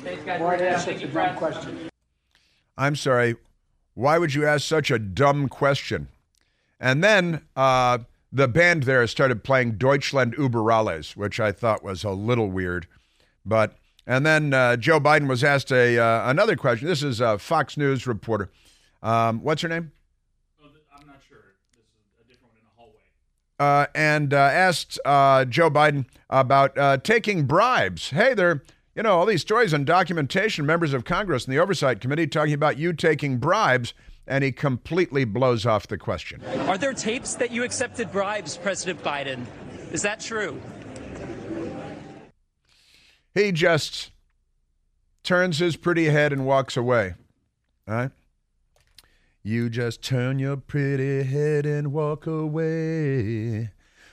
Thanks, 0.03 0.25
guys. 0.25 0.41
Boy, 0.41 0.59
that's 0.59 0.85
such 0.85 1.03
a 1.03 1.09
dumb 1.09 1.37
question. 1.37 1.91
I'm 2.77 2.97
sorry, 2.97 3.37
why 3.95 4.19
would 4.19 4.35
you 4.35 4.47
ask 4.47 4.67
such 4.67 4.91
a 4.91 4.99
dumb 4.99 5.49
question? 5.49 6.09
And 6.81 7.03
then 7.03 7.43
uh, 7.57 7.99
the 8.33 8.49
band 8.49 8.83
there 8.83 9.07
started 9.07 9.45
playing 9.45 9.79
Deutschland 9.79 10.35
über 10.35 10.71
alles, 10.71 11.17
which 11.17 11.41
I 11.41 11.53
thought 11.53 11.85
was 11.85 12.05
a 12.05 12.11
little 12.11 12.51
weird. 12.51 12.87
But 13.47 13.77
and 14.07 14.25
then 14.25 14.53
uh, 14.53 14.77
Joe 14.77 15.01
Biden 15.01 15.29
was 15.29 15.43
asked 15.43 15.73
a 15.73 15.99
uh, 15.99 16.31
another 16.31 16.57
question. 16.57 16.89
This 16.89 17.03
is 17.03 17.21
a 17.21 17.39
Fox 17.39 17.77
News 17.77 18.07
reporter. 18.07 18.51
Um, 19.03 19.43
what's 19.43 19.63
her 19.63 19.69
name? 19.69 19.93
Oh, 20.63 20.69
I'm 20.99 21.07
not 21.07 21.21
sure. 21.29 21.39
This 21.73 21.85
is 21.85 22.21
a 22.21 22.29
different 22.29 22.53
one 22.53 22.59
in 22.59 22.65
the 22.65 22.77
hallway. 22.77 23.03
Uh, 23.59 23.87
and 23.95 24.33
uh, 24.33 24.37
asked 24.37 24.99
uh, 25.05 25.45
Joe 25.45 25.71
Biden 25.71 26.07
about 26.31 26.77
uh, 26.79 26.99
taking 26.99 27.45
bribes. 27.45 28.11
Hey, 28.11 28.35
there, 28.35 28.63
you 28.95 29.03
know, 29.03 29.19
all 29.19 29.27
these 29.27 29.43
stories 29.43 29.73
and 29.73 29.87
documentation, 29.87 30.67
members 30.67 30.93
of 30.93 31.05
Congress 31.05 31.45
and 31.45 31.53
the 31.53 31.59
Oversight 31.59 32.01
Committee 32.01 32.27
talking 32.27 32.55
about 32.55 32.79
you 32.79 32.93
taking 32.93 33.39
bribes, 33.39 33.93
and 34.27 34.43
he 34.43 34.53
completely 34.53 35.25
blows 35.25 35.67
off 35.67 35.87
the 35.87 35.99
question. 35.99 36.43
Are 36.67 36.79
there 36.79 36.95
tapes 36.95 37.35
that 37.35 37.51
you 37.51 37.63
accepted 37.63 38.11
bribes, 38.11 38.57
President 38.57 39.03
Biden? 39.03 39.45
Is 39.93 40.03
that 40.03 40.21
true? 40.21 40.61
He 43.35 43.51
just 43.51 44.13
turns 45.25 45.59
his 45.59 45.77
pretty 45.77 46.07
head 46.07 46.33
and 46.33 46.47
walks 46.47 46.77
away. 46.77 47.15
All 47.89 47.95
right? 47.95 48.11
You 49.43 49.69
just 49.69 50.03
turn 50.03 50.39
your 50.39 50.57
pretty 50.57 51.25
head 51.25 51.67
and 51.67 51.93
walk 51.93 52.27
away. 52.27 53.71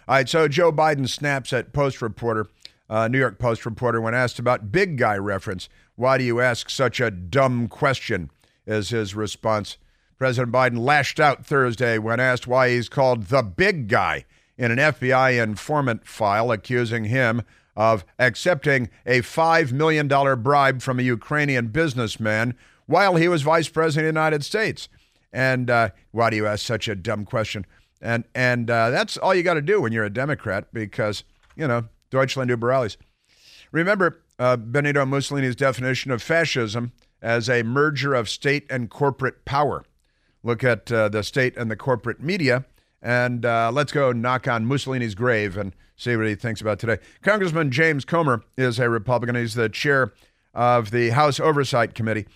All 0.07 0.15
right, 0.15 0.27
so 0.27 0.47
Joe 0.47 0.73
Biden 0.73 1.07
snaps 1.07 1.53
at 1.53 1.71
Post 1.71 2.01
reporter, 2.01 2.47
uh, 2.89 3.07
New 3.07 3.19
York 3.19 3.39
Post 3.39 3.65
reporter, 3.65 4.01
when 4.01 4.13
asked 4.13 4.39
about 4.39 4.71
big 4.71 4.97
guy 4.97 5.17
reference. 5.17 5.69
Why 5.95 6.17
do 6.17 6.23
you 6.23 6.41
ask 6.41 6.69
such 6.69 6.99
a 6.99 7.11
dumb 7.11 7.67
question? 7.67 8.29
Is 8.65 8.89
his 8.89 9.15
response. 9.15 9.77
President 10.17 10.53
Biden 10.53 10.79
lashed 10.79 11.19
out 11.19 11.45
Thursday 11.45 11.97
when 11.97 12.19
asked 12.19 12.45
why 12.45 12.69
he's 12.69 12.89
called 12.89 13.27
the 13.27 13.41
big 13.41 13.87
guy 13.87 14.25
in 14.57 14.69
an 14.71 14.77
FBI 14.77 15.41
informant 15.41 16.05
file 16.05 16.51
accusing 16.51 17.05
him 17.05 17.41
of 17.75 18.05
accepting 18.19 18.89
a 19.05 19.21
$5 19.21 19.71
million 19.71 20.07
bribe 20.41 20.81
from 20.81 20.99
a 20.99 21.03
Ukrainian 21.03 21.67
businessman 21.67 22.55
while 22.85 23.15
he 23.15 23.27
was 23.27 23.41
vice 23.41 23.69
president 23.69 24.07
of 24.07 24.13
the 24.13 24.19
United 24.19 24.43
States. 24.43 24.89
And 25.31 25.69
uh, 25.69 25.89
why 26.11 26.29
do 26.29 26.35
you 26.35 26.45
ask 26.45 26.65
such 26.65 26.87
a 26.87 26.95
dumb 26.95 27.25
question? 27.25 27.65
And 28.01 28.25
and 28.33 28.69
uh, 28.69 28.89
that's 28.89 29.15
all 29.17 29.33
you 29.33 29.43
got 29.43 29.53
to 29.53 29.61
do 29.61 29.79
when 29.79 29.93
you're 29.93 30.03
a 30.03 30.09
Democrat 30.09 30.65
because, 30.73 31.23
you 31.55 31.67
know, 31.67 31.85
Deutschland 32.09 32.49
über 32.49 32.73
alles. 32.73 32.97
Remember 33.71 34.21
uh, 34.39 34.57
Benito 34.57 35.05
Mussolini's 35.05 35.55
definition 35.55 36.11
of 36.11 36.21
fascism 36.21 36.91
as 37.21 37.49
a 37.49 37.63
merger 37.63 38.13
of 38.13 38.27
state 38.27 38.65
and 38.69 38.89
corporate 38.89 39.45
power. 39.45 39.85
Look 40.43 40.63
at 40.63 40.91
uh, 40.91 41.09
the 41.09 41.23
state 41.23 41.55
and 41.55 41.69
the 41.69 41.75
corporate 41.75 42.19
media, 42.19 42.65
and 43.01 43.45
uh, 43.45 43.71
let's 43.73 43.91
go 43.91 44.11
knock 44.11 44.47
on 44.47 44.65
Mussolini's 44.65 45.15
grave 45.15 45.57
and 45.57 45.73
see 45.95 46.15
what 46.15 46.27
he 46.27 46.35
thinks 46.35 46.61
about 46.61 46.79
today. 46.79 46.99
Congressman 47.21 47.71
James 47.71 48.05
Comer 48.05 48.43
is 48.57 48.79
a 48.79 48.89
Republican. 48.89 49.35
He's 49.35 49.55
the 49.55 49.69
chair 49.69 50.13
of 50.53 50.91
the 50.91 51.11
House 51.11 51.39
Oversight 51.39 51.95
Committee. 51.95 52.27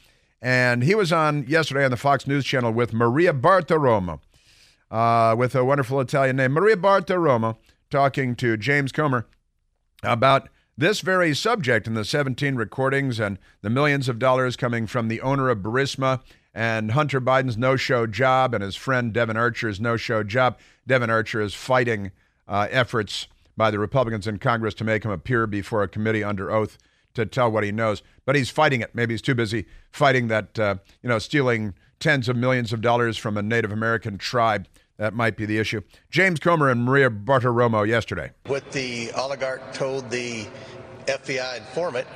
And 0.41 0.83
he 0.83 0.95
was 0.95 1.11
on 1.11 1.45
yesterday 1.47 1.85
on 1.85 1.91
the 1.91 1.97
Fox 1.97 2.27
News 2.27 2.45
Channel 2.45 2.71
with 2.71 2.93
Maria 2.93 3.33
Bartiromo, 3.33 4.19
uh, 4.91 5.35
with 5.37 5.55
a 5.55 5.65
wonderful 5.65 5.99
Italian 5.99 6.35
name, 6.35 6.51
Maria 6.51 6.77
Bartiromo, 6.77 7.57
talking 7.89 8.35
to 8.35 8.57
James 8.57 8.91
Comer 8.91 9.25
about 10.03 10.49
this 10.77 11.01
very 11.01 11.33
subject 11.33 11.87
and 11.87 11.95
the 11.95 12.05
17 12.05 12.55
recordings 12.55 13.19
and 13.19 13.39
the 13.61 13.69
millions 13.69 14.09
of 14.09 14.19
dollars 14.19 14.55
coming 14.55 14.85
from 14.87 15.07
the 15.07 15.21
owner 15.21 15.49
of 15.49 15.59
Burisma 15.59 16.21
and 16.55 16.91
Hunter 16.91 17.19
Biden's 17.19 17.57
no 17.57 17.75
show 17.75 18.07
job 18.07 18.53
and 18.53 18.63
his 18.63 18.77
friend 18.77 19.11
Devon 19.13 19.35
Archer's 19.35 19.81
no 19.81 19.97
show 19.97 20.23
job. 20.23 20.57
Devon 20.87 21.09
Archer 21.09 21.41
is 21.41 21.53
fighting 21.53 22.11
uh, 22.47 22.67
efforts 22.71 23.27
by 23.57 23.69
the 23.69 23.77
Republicans 23.77 24.25
in 24.25 24.39
Congress 24.39 24.73
to 24.75 24.85
make 24.85 25.03
him 25.03 25.11
appear 25.11 25.45
before 25.47 25.83
a 25.83 25.87
committee 25.87 26.23
under 26.23 26.49
oath 26.49 26.77
to 27.13 27.25
tell 27.25 27.51
what 27.51 27.63
he 27.63 27.71
knows. 27.71 28.01
But 28.25 28.35
he's 28.35 28.49
fighting 28.49 28.81
it. 28.81 28.95
Maybe 28.95 29.13
he's 29.13 29.21
too 29.21 29.35
busy 29.35 29.65
fighting 29.91 30.29
that, 30.29 30.57
uh, 30.57 30.75
you 31.03 31.09
know, 31.09 31.19
stealing 31.19 31.73
tens 31.99 32.29
of 32.29 32.37
millions 32.37 32.71
of 32.71 32.81
dollars 32.81 33.17
from 33.17 33.37
a 33.37 33.41
Native 33.41 33.71
American 33.71 34.17
tribe. 34.17 34.67
That 34.97 35.13
might 35.13 35.35
be 35.35 35.45
the 35.45 35.57
issue. 35.57 35.81
James 36.09 36.39
Comer 36.39 36.69
and 36.69 36.85
Maria 36.85 37.09
Bartiromo 37.09 37.85
yesterday. 37.85 38.31
What 38.45 38.71
the 38.71 39.11
oligarch 39.11 39.73
told 39.73 40.09
the 40.09 40.47
FBI 41.05 41.57
informant 41.57 42.07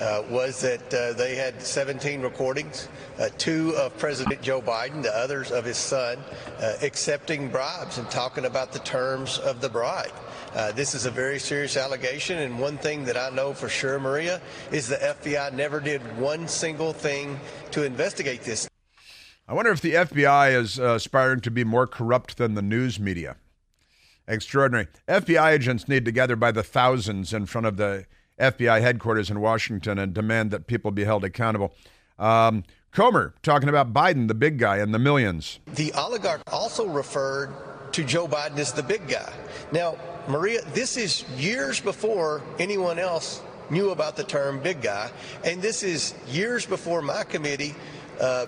uh, 0.00 0.22
was 0.30 0.60
that 0.60 0.92
uh, 0.92 1.12
they 1.14 1.34
had 1.34 1.60
17 1.60 2.20
recordings, 2.20 2.88
uh, 3.18 3.28
two 3.38 3.74
of 3.76 3.96
President 3.98 4.42
Joe 4.42 4.60
Biden, 4.60 5.02
the 5.02 5.16
others 5.16 5.50
of 5.50 5.64
his 5.64 5.76
son, 5.76 6.18
uh, 6.60 6.74
accepting 6.82 7.48
bribes 7.48 7.98
and 7.98 8.10
talking 8.10 8.44
about 8.44 8.72
the 8.72 8.78
terms 8.80 9.38
of 9.38 9.60
the 9.60 9.68
bribe. 9.68 10.12
Uh, 10.54 10.72
this 10.72 10.94
is 10.94 11.06
a 11.06 11.10
very 11.10 11.38
serious 11.38 11.76
allegation, 11.76 12.38
and 12.38 12.58
one 12.58 12.78
thing 12.78 13.04
that 13.04 13.16
I 13.16 13.30
know 13.30 13.52
for 13.52 13.68
sure, 13.68 13.98
Maria, 13.98 14.40
is 14.72 14.88
the 14.88 14.96
FBI 14.96 15.52
never 15.52 15.80
did 15.80 16.00
one 16.18 16.48
single 16.48 16.92
thing 16.92 17.38
to 17.72 17.84
investigate 17.84 18.42
this. 18.42 18.68
I 19.48 19.54
wonder 19.54 19.70
if 19.70 19.80
the 19.80 19.94
FBI 19.94 20.56
is 20.58 20.78
aspiring 20.78 21.40
to 21.42 21.50
be 21.50 21.62
more 21.62 21.86
corrupt 21.86 22.36
than 22.36 22.54
the 22.54 22.62
news 22.62 22.98
media. 22.98 23.36
Extraordinary. 24.28 24.88
FBI 25.06 25.52
agents 25.52 25.88
need 25.88 26.04
to 26.04 26.10
gather 26.10 26.34
by 26.34 26.50
the 26.50 26.64
thousands 26.64 27.32
in 27.32 27.46
front 27.46 27.66
of 27.66 27.76
the 27.76 28.06
FBI 28.38 28.80
headquarters 28.80 29.30
in 29.30 29.40
Washington 29.40 29.98
and 29.98 30.12
demand 30.12 30.50
that 30.50 30.66
people 30.66 30.90
be 30.90 31.04
held 31.04 31.24
accountable. 31.24 31.74
Um, 32.18 32.64
Comer 32.92 33.34
talking 33.42 33.68
about 33.68 33.92
Biden, 33.92 34.28
the 34.28 34.34
big 34.34 34.58
guy, 34.58 34.78
and 34.78 34.94
the 34.94 34.98
millions. 34.98 35.60
The 35.74 35.92
oligarch 35.92 36.42
also 36.50 36.86
referred 36.86 37.52
to 37.92 38.04
Joe 38.04 38.26
Biden 38.26 38.58
as 38.58 38.72
the 38.72 38.82
big 38.82 39.06
guy. 39.06 39.32
Now, 39.70 39.96
Maria, 40.28 40.62
this 40.72 40.96
is 40.96 41.28
years 41.36 41.80
before 41.80 42.42
anyone 42.58 42.98
else 42.98 43.42
knew 43.70 43.90
about 43.90 44.16
the 44.16 44.24
term 44.24 44.60
big 44.60 44.80
guy, 44.80 45.10
and 45.44 45.60
this 45.60 45.82
is 45.82 46.14
years 46.28 46.64
before 46.66 47.02
my 47.02 47.24
committee. 47.24 47.74
Uh, 48.20 48.46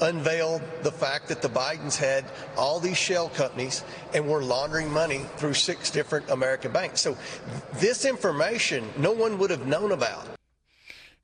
unveiled 0.00 0.62
the 0.82 0.92
fact 0.92 1.28
that 1.28 1.42
the 1.42 1.48
Bidens 1.48 1.96
had 1.96 2.24
all 2.56 2.80
these 2.80 2.96
shell 2.96 3.28
companies 3.30 3.84
and 4.12 4.26
were 4.28 4.42
laundering 4.42 4.90
money 4.90 5.20
through 5.36 5.54
six 5.54 5.90
different 5.90 6.28
American 6.30 6.72
banks. 6.72 7.00
So 7.00 7.16
this 7.74 8.04
information 8.04 8.88
no 8.96 9.12
one 9.12 9.38
would 9.38 9.50
have 9.50 9.66
known 9.66 9.92
about. 9.92 10.26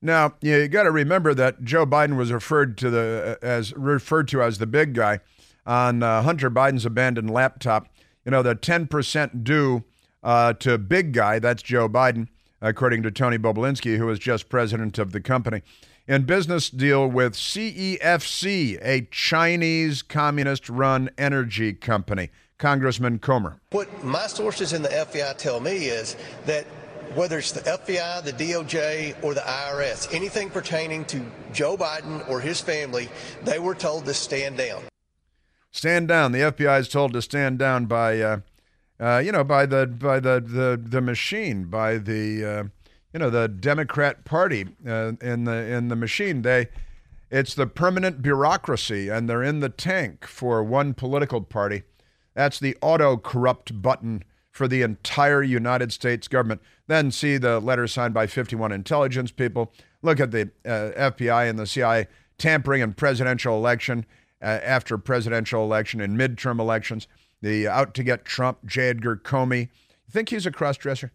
Now, 0.02 0.34
you, 0.40 0.56
you 0.56 0.68
got 0.68 0.84
to 0.84 0.90
remember 0.90 1.34
that 1.34 1.62
Joe 1.62 1.84
Biden 1.84 2.16
was 2.16 2.32
referred 2.32 2.78
to 2.78 2.90
the 2.90 3.38
as 3.42 3.74
referred 3.74 4.28
to 4.28 4.42
as 4.42 4.58
the 4.58 4.66
big 4.66 4.94
guy 4.94 5.20
on 5.66 6.02
uh, 6.02 6.22
Hunter 6.22 6.50
Biden's 6.50 6.86
abandoned 6.86 7.30
laptop. 7.30 7.88
You 8.24 8.30
know, 8.30 8.42
the 8.42 8.54
10% 8.54 9.44
due 9.44 9.84
uh, 10.22 10.52
to 10.54 10.78
big 10.78 11.12
guy, 11.12 11.38
that's 11.38 11.62
Joe 11.62 11.88
Biden, 11.88 12.28
according 12.60 13.02
to 13.02 13.10
Tony 13.10 13.38
Bobulinski, 13.38 13.96
who 13.96 14.06
was 14.06 14.18
just 14.18 14.48
president 14.48 14.98
of 14.98 15.12
the 15.12 15.20
company 15.20 15.62
in 16.10 16.22
business 16.22 16.68
deal 16.70 17.06
with 17.06 17.34
CEFC, 17.34 18.80
a 18.82 19.02
Chinese 19.12 20.02
communist 20.02 20.68
run 20.68 21.08
energy 21.16 21.72
company. 21.72 22.30
Congressman 22.58 23.20
Comer. 23.20 23.60
What 23.70 24.02
my 24.02 24.26
sources 24.26 24.72
in 24.72 24.82
the 24.82 24.88
FBI 24.88 25.36
tell 25.36 25.60
me 25.60 25.86
is 25.86 26.16
that 26.46 26.66
whether 27.14 27.38
it's 27.38 27.52
the 27.52 27.60
FBI, 27.60 28.24
the 28.24 28.32
DOJ, 28.32 29.22
or 29.22 29.34
the 29.34 29.40
IRS, 29.40 30.12
anything 30.12 30.50
pertaining 30.50 31.04
to 31.06 31.24
Joe 31.52 31.76
Biden 31.76 32.28
or 32.28 32.40
his 32.40 32.60
family, 32.60 33.08
they 33.44 33.60
were 33.60 33.76
told 33.76 34.04
to 34.06 34.12
stand 34.12 34.58
down. 34.58 34.82
Stand 35.70 36.08
down. 36.08 36.32
The 36.32 36.40
FBI 36.40 36.80
is 36.80 36.88
told 36.88 37.12
to 37.12 37.22
stand 37.22 37.60
down 37.60 37.86
by, 37.86 38.20
uh, 38.20 38.40
uh, 38.98 39.22
you 39.24 39.30
know, 39.30 39.44
by 39.44 39.64
the 39.64 39.86
by 39.86 40.18
the 40.18 40.40
the, 40.44 40.80
the 40.82 41.00
machine, 41.00 41.66
by 41.66 41.98
the 41.98 42.44
uh, 42.44 42.64
you 43.12 43.18
know 43.18 43.30
the 43.30 43.48
Democrat 43.48 44.24
Party 44.24 44.66
uh, 44.86 45.12
in 45.20 45.44
the 45.44 45.52
in 45.52 45.88
the 45.88 45.96
machine. 45.96 46.42
They 46.42 46.68
it's 47.30 47.54
the 47.54 47.66
permanent 47.66 48.22
bureaucracy, 48.22 49.08
and 49.08 49.28
they're 49.28 49.42
in 49.42 49.60
the 49.60 49.68
tank 49.68 50.26
for 50.26 50.62
one 50.64 50.94
political 50.94 51.40
party. 51.40 51.82
That's 52.34 52.58
the 52.58 52.76
auto 52.80 53.16
corrupt 53.16 53.80
button 53.80 54.24
for 54.50 54.66
the 54.66 54.82
entire 54.82 55.42
United 55.42 55.92
States 55.92 56.26
government. 56.26 56.60
Then 56.88 57.12
see 57.12 57.36
the 57.36 57.60
letter 57.60 57.86
signed 57.86 58.14
by 58.14 58.26
51 58.26 58.72
intelligence 58.72 59.30
people. 59.30 59.72
Look 60.02 60.18
at 60.18 60.32
the 60.32 60.50
uh, 60.64 61.12
FBI 61.12 61.48
and 61.48 61.58
the 61.58 61.66
CIA 61.66 62.08
tampering 62.36 62.82
in 62.82 62.94
presidential 62.94 63.56
election 63.56 64.06
uh, 64.42 64.46
after 64.46 64.98
presidential 64.98 65.62
election 65.62 66.00
and 66.00 66.18
midterm 66.18 66.58
elections. 66.58 67.06
The 67.42 67.68
out 67.68 67.94
to 67.94 68.02
get 68.02 68.24
Trump, 68.24 68.66
J. 68.66 68.88
Edgar 68.88 69.16
Comey. 69.16 69.60
You 69.60 70.12
think 70.12 70.30
he's 70.30 70.46
a 70.46 70.50
crossdresser? 70.50 71.10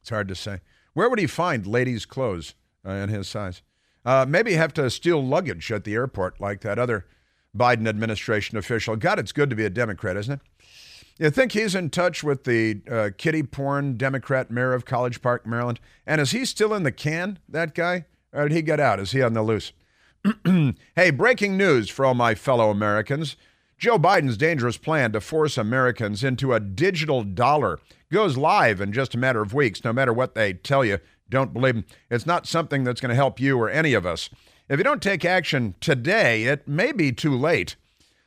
It's 0.00 0.10
hard 0.10 0.28
to 0.28 0.34
say. 0.34 0.60
Where 0.94 1.10
would 1.10 1.18
he 1.18 1.26
find 1.26 1.66
ladies' 1.66 2.06
clothes 2.06 2.54
uh, 2.86 2.90
in 2.90 3.10
his 3.10 3.28
size? 3.28 3.62
Uh, 4.04 4.24
maybe 4.28 4.54
have 4.54 4.72
to 4.74 4.88
steal 4.90 5.24
luggage 5.24 5.70
at 5.70 5.84
the 5.84 5.94
airport 5.94 6.40
like 6.40 6.60
that 6.60 6.78
other 6.78 7.06
Biden 7.56 7.88
administration 7.88 8.58
official. 8.58 8.96
God, 8.96 9.18
it's 9.18 9.32
good 9.32 9.50
to 9.50 9.56
be 9.56 9.64
a 9.64 9.70
Democrat, 9.70 10.16
isn't 10.16 10.34
it? 10.34 10.40
You 11.18 11.30
think 11.30 11.52
he's 11.52 11.74
in 11.74 11.90
touch 11.90 12.24
with 12.24 12.44
the 12.44 12.80
uh, 12.90 13.10
kitty 13.16 13.44
porn 13.44 13.96
Democrat 13.96 14.50
mayor 14.50 14.72
of 14.72 14.84
College 14.84 15.22
Park, 15.22 15.46
Maryland? 15.46 15.78
And 16.06 16.20
is 16.20 16.32
he 16.32 16.44
still 16.44 16.74
in 16.74 16.82
the 16.82 16.90
can, 16.90 17.38
that 17.48 17.74
guy? 17.74 18.06
Or 18.32 18.48
did 18.48 18.54
he 18.56 18.62
get 18.62 18.80
out? 18.80 18.98
Is 18.98 19.12
he 19.12 19.22
on 19.22 19.32
the 19.32 19.42
loose? 19.42 19.72
hey, 20.96 21.10
breaking 21.10 21.56
news 21.56 21.88
for 21.88 22.04
all 22.04 22.14
my 22.14 22.34
fellow 22.34 22.70
Americans. 22.70 23.36
Joe 23.78 23.98
Biden's 23.98 24.36
dangerous 24.36 24.76
plan 24.76 25.12
to 25.12 25.20
force 25.20 25.58
Americans 25.58 26.24
into 26.24 26.52
a 26.52 26.60
digital 26.60 27.22
dollar 27.22 27.78
goes 28.12 28.36
live 28.36 28.80
in 28.80 28.92
just 28.92 29.14
a 29.14 29.18
matter 29.18 29.42
of 29.42 29.52
weeks, 29.52 29.84
no 29.84 29.92
matter 29.92 30.12
what 30.12 30.34
they 30.34 30.52
tell 30.52 30.84
you. 30.84 30.98
Don't 31.28 31.52
believe. 31.52 31.82
It's 32.10 32.26
not 32.26 32.46
something 32.46 32.84
that's 32.84 33.00
going 33.00 33.10
to 33.10 33.14
help 33.16 33.40
you 33.40 33.58
or 33.58 33.68
any 33.68 33.92
of 33.92 34.06
us. 34.06 34.30
If 34.68 34.78
you 34.78 34.84
don't 34.84 35.02
take 35.02 35.24
action 35.24 35.74
today, 35.80 36.44
it 36.44 36.68
may 36.68 36.92
be 36.92 37.12
too 37.12 37.36
late. 37.36 37.76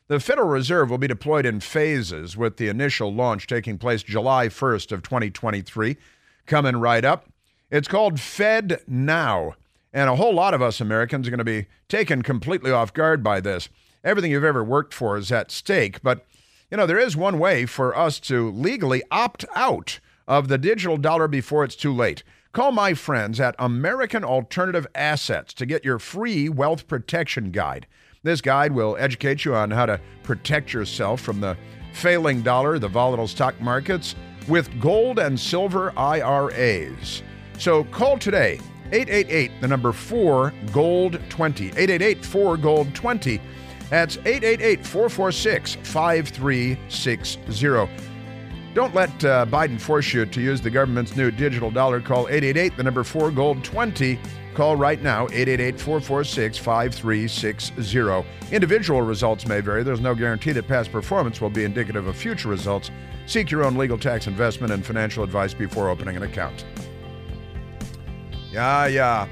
The 0.07 0.19
Federal 0.19 0.49
Reserve 0.49 0.89
will 0.89 0.97
be 0.97 1.07
deployed 1.07 1.45
in 1.45 1.59
phases, 1.59 2.37
with 2.37 2.57
the 2.57 2.69
initial 2.69 3.13
launch 3.13 3.47
taking 3.47 3.77
place 3.77 4.03
July 4.03 4.47
1st 4.47 4.91
of 4.91 5.03
2023, 5.03 5.97
coming 6.45 6.77
right 6.77 7.03
up. 7.03 7.29
It's 7.69 7.87
called 7.87 8.19
Fed 8.19 8.81
Now, 8.87 9.55
and 9.91 10.09
a 10.09 10.15
whole 10.15 10.33
lot 10.33 10.53
of 10.53 10.61
us 10.61 10.79
Americans 10.79 11.27
are 11.27 11.31
going 11.31 11.39
to 11.39 11.43
be 11.43 11.67
taken 11.89 12.21
completely 12.21 12.71
off 12.71 12.93
guard 12.93 13.23
by 13.23 13.41
this. 13.41 13.67
Everything 14.07 14.31
you've 14.31 14.45
ever 14.45 14.63
worked 14.63 14.93
for 14.93 15.17
is 15.17 15.33
at 15.33 15.51
stake, 15.51 16.01
but 16.01 16.25
you 16.71 16.77
know, 16.77 16.85
there 16.85 16.97
is 16.97 17.17
one 17.17 17.39
way 17.39 17.65
for 17.65 17.93
us 17.93 18.21
to 18.21 18.49
legally 18.51 19.03
opt 19.11 19.43
out 19.53 19.99
of 20.29 20.47
the 20.47 20.57
digital 20.57 20.95
dollar 20.95 21.27
before 21.27 21.65
it's 21.65 21.75
too 21.75 21.93
late. 21.93 22.23
Call 22.53 22.71
my 22.71 22.93
friends 22.93 23.37
at 23.41 23.53
American 23.59 24.23
Alternative 24.23 24.87
Assets 24.95 25.53
to 25.55 25.65
get 25.65 25.83
your 25.83 25.99
free 25.99 26.47
wealth 26.47 26.87
protection 26.87 27.51
guide. 27.51 27.85
This 28.23 28.39
guide 28.39 28.71
will 28.71 28.95
educate 28.97 29.43
you 29.43 29.53
on 29.53 29.71
how 29.71 29.85
to 29.85 29.99
protect 30.23 30.71
yourself 30.71 31.19
from 31.19 31.41
the 31.41 31.57
failing 31.91 32.41
dollar, 32.41 32.79
the 32.79 32.87
volatile 32.87 33.27
stock 33.27 33.59
markets, 33.59 34.15
with 34.47 34.69
gold 34.79 35.19
and 35.19 35.37
silver 35.37 35.91
IRAs. 35.99 37.23
So 37.59 37.83
call 37.83 38.17
today, 38.17 38.61
888, 38.93 39.51
the 39.59 39.67
number 39.67 39.91
4 39.91 40.53
Gold 40.71 41.19
20. 41.27 41.67
888 41.67 42.25
4 42.25 42.55
Gold 42.55 42.95
20. 42.95 43.41
That's 43.89 44.17
888 44.17 44.85
446 44.85 45.77
5360. 45.83 47.89
Don't 48.73 48.93
let 48.93 49.09
uh, 49.25 49.45
Biden 49.47 49.81
force 49.81 50.13
you 50.13 50.25
to 50.25 50.41
use 50.41 50.61
the 50.61 50.69
government's 50.69 51.15
new 51.15 51.31
digital 51.31 51.71
dollar. 51.71 51.99
Call 51.99 52.27
888, 52.27 52.77
the 52.77 52.83
number 52.83 53.03
4 53.03 53.31
Gold 53.31 53.63
20. 53.63 54.19
Call 54.53 54.75
right 54.75 55.01
now, 55.01 55.23
888 55.27 55.79
446 55.79 56.57
5360. 56.57 58.25
Individual 58.51 59.01
results 59.01 59.47
may 59.47 59.61
vary. 59.61 59.83
There's 59.83 60.01
no 60.01 60.13
guarantee 60.13 60.51
that 60.51 60.67
past 60.67 60.91
performance 60.91 61.41
will 61.41 61.49
be 61.49 61.63
indicative 61.63 62.07
of 62.07 62.15
future 62.15 62.49
results. 62.49 62.91
Seek 63.25 63.49
your 63.49 63.63
own 63.63 63.77
legal 63.77 63.97
tax 63.97 64.27
investment 64.27 64.73
and 64.73 64.85
financial 64.85 65.23
advice 65.23 65.53
before 65.53 65.89
opening 65.89 66.15
an 66.15 66.23
account. 66.23 66.65
Yeah, 68.51 68.87
yeah. 68.87 69.27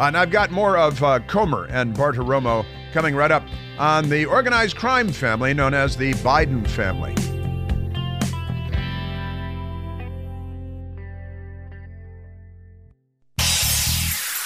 And 0.00 0.16
I've 0.16 0.30
got 0.30 0.50
more 0.50 0.76
of 0.76 1.02
uh, 1.02 1.20
Comer 1.26 1.66
and 1.66 1.94
Bartiromo 1.94 2.64
coming 2.92 3.14
right 3.14 3.30
up 3.30 3.44
on 3.78 4.08
the 4.08 4.24
organized 4.24 4.76
crime 4.76 5.12
family 5.12 5.54
known 5.54 5.74
as 5.74 5.96
the 5.96 6.12
Biden 6.14 6.66
family. 6.66 7.14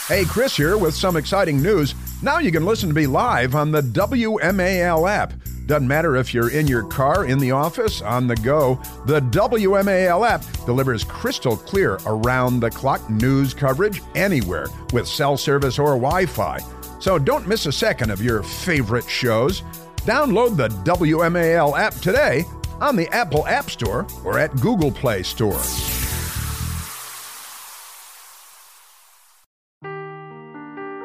Hey, 0.08 0.24
Chris 0.24 0.56
here 0.56 0.78
with 0.78 0.94
some 0.94 1.16
exciting 1.16 1.62
news. 1.62 1.94
Now 2.22 2.38
you 2.38 2.50
can 2.50 2.64
listen 2.64 2.88
to 2.88 2.94
me 2.94 3.06
live 3.06 3.54
on 3.54 3.70
the 3.70 3.82
WMAL 3.82 5.06
app. 5.06 5.34
Doesn't 5.66 5.86
matter 5.86 6.16
if 6.16 6.32
you're 6.32 6.50
in 6.50 6.66
your 6.66 6.82
car, 6.82 7.26
in 7.26 7.38
the 7.38 7.50
office, 7.50 8.00
on 8.00 8.26
the 8.26 8.36
go, 8.36 8.80
the 9.04 9.20
WMAL 9.20 10.26
app 10.26 10.42
delivers 10.64 11.04
crystal 11.04 11.58
clear 11.58 11.98
around 12.06 12.60
the 12.60 12.70
clock 12.70 13.10
news 13.10 13.52
coverage 13.52 14.00
anywhere 14.14 14.68
with 14.94 15.06
cell 15.06 15.36
service 15.36 15.78
or 15.78 15.88
Wi 15.88 16.24
Fi. 16.24 16.58
So 16.98 17.18
don't 17.18 17.46
miss 17.46 17.66
a 17.66 17.72
second 17.72 18.10
of 18.10 18.22
your 18.22 18.42
favorite 18.42 19.08
shows. 19.08 19.62
Download 19.98 20.56
the 20.56 20.68
WMAL 20.68 21.78
app 21.78 21.94
today 21.94 22.44
on 22.80 22.96
the 22.96 23.08
Apple 23.08 23.46
App 23.46 23.70
Store 23.70 24.06
or 24.24 24.38
at 24.38 24.54
Google 24.60 24.90
Play 24.90 25.22
Store. 25.22 25.60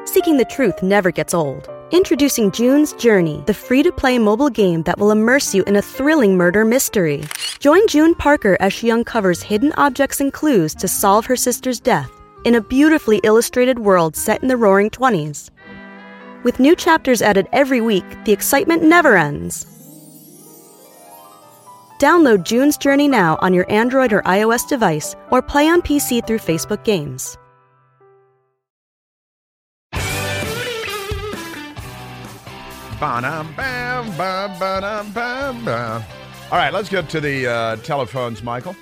Seeking 0.06 0.36
the 0.36 0.46
truth 0.48 0.82
never 0.82 1.10
gets 1.10 1.34
old. 1.34 1.68
Introducing 1.90 2.50
June's 2.50 2.92
Journey, 2.94 3.42
the 3.46 3.54
free 3.54 3.82
to 3.82 3.92
play 3.92 4.18
mobile 4.18 4.48
game 4.48 4.82
that 4.84 4.98
will 4.98 5.10
immerse 5.10 5.54
you 5.54 5.62
in 5.64 5.76
a 5.76 5.82
thrilling 5.82 6.36
murder 6.36 6.64
mystery. 6.64 7.24
Join 7.58 7.86
June 7.88 8.14
Parker 8.14 8.56
as 8.58 8.72
she 8.72 8.90
uncovers 8.90 9.42
hidden 9.42 9.72
objects 9.76 10.20
and 10.20 10.32
clues 10.32 10.74
to 10.76 10.88
solve 10.88 11.26
her 11.26 11.36
sister's 11.36 11.80
death 11.80 12.10
in 12.44 12.54
a 12.54 12.60
beautifully 12.60 13.20
illustrated 13.24 13.78
world 13.78 14.16
set 14.16 14.42
in 14.42 14.48
the 14.48 14.56
roaring 14.56 14.90
20s. 14.90 15.50
With 16.44 16.60
new 16.60 16.76
chapters 16.76 17.22
added 17.22 17.48
every 17.54 17.80
week, 17.80 18.04
the 18.26 18.32
excitement 18.32 18.82
never 18.82 19.16
ends. 19.16 19.64
Download 21.98 22.44
June's 22.44 22.76
Journey 22.76 23.08
now 23.08 23.38
on 23.40 23.54
your 23.54 23.64
Android 23.72 24.12
or 24.12 24.20
iOS 24.22 24.68
device 24.68 25.16
or 25.30 25.40
play 25.40 25.68
on 25.68 25.80
PC 25.80 26.26
through 26.26 26.38
Facebook 26.38 26.84
Games. 26.84 27.38
All 36.52 36.58
right, 36.58 36.72
let's 36.74 36.90
get 36.90 37.08
to 37.08 37.20
the 37.22 37.46
uh, 37.46 37.76
telephones, 37.76 38.42
Michael. 38.42 38.76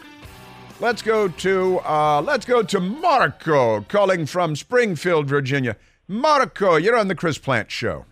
Let's 0.80 1.00
go 1.00 1.28
to 1.28 1.78
uh, 1.80 2.22
let's 2.22 2.44
go 2.44 2.64
to 2.64 2.80
Marco 2.80 3.82
calling 3.82 4.26
from 4.26 4.56
Springfield, 4.56 5.28
Virginia. 5.28 5.76
Marco, 6.12 6.76
you're 6.76 6.96
on 6.96 7.08
the 7.08 7.14
Chris 7.14 7.38
Plante 7.38 7.70
Show. 7.70 8.04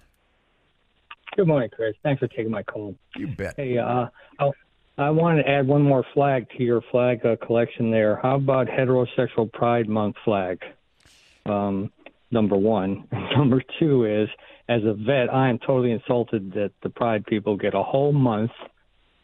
Good 1.36 1.46
morning, 1.46 1.68
Chris. 1.70 1.94
Thanks 2.02 2.18
for 2.18 2.28
taking 2.28 2.50
my 2.50 2.62
call. 2.62 2.96
You 3.14 3.26
bet. 3.26 3.54
Hey, 3.58 3.76
uh, 3.76 4.06
I'll, 4.38 4.54
I 4.96 5.10
want 5.10 5.38
to 5.38 5.46
add 5.46 5.66
one 5.66 5.82
more 5.82 6.02
flag 6.14 6.48
to 6.56 6.62
your 6.62 6.80
flag 6.90 7.24
uh, 7.26 7.36
collection 7.44 7.90
there. 7.90 8.16
How 8.16 8.36
about 8.36 8.68
heterosexual 8.68 9.52
Pride 9.52 9.86
Month 9.86 10.16
flag? 10.24 10.62
Um, 11.44 11.92
number 12.30 12.56
one. 12.56 13.06
number 13.36 13.62
two 13.78 14.06
is, 14.06 14.30
as 14.66 14.82
a 14.84 14.94
vet, 14.94 15.32
I 15.32 15.50
am 15.50 15.58
totally 15.58 15.92
insulted 15.92 16.54
that 16.54 16.72
the 16.82 16.88
Pride 16.88 17.26
people 17.26 17.58
get 17.58 17.74
a 17.74 17.82
whole 17.82 18.12
month 18.12 18.52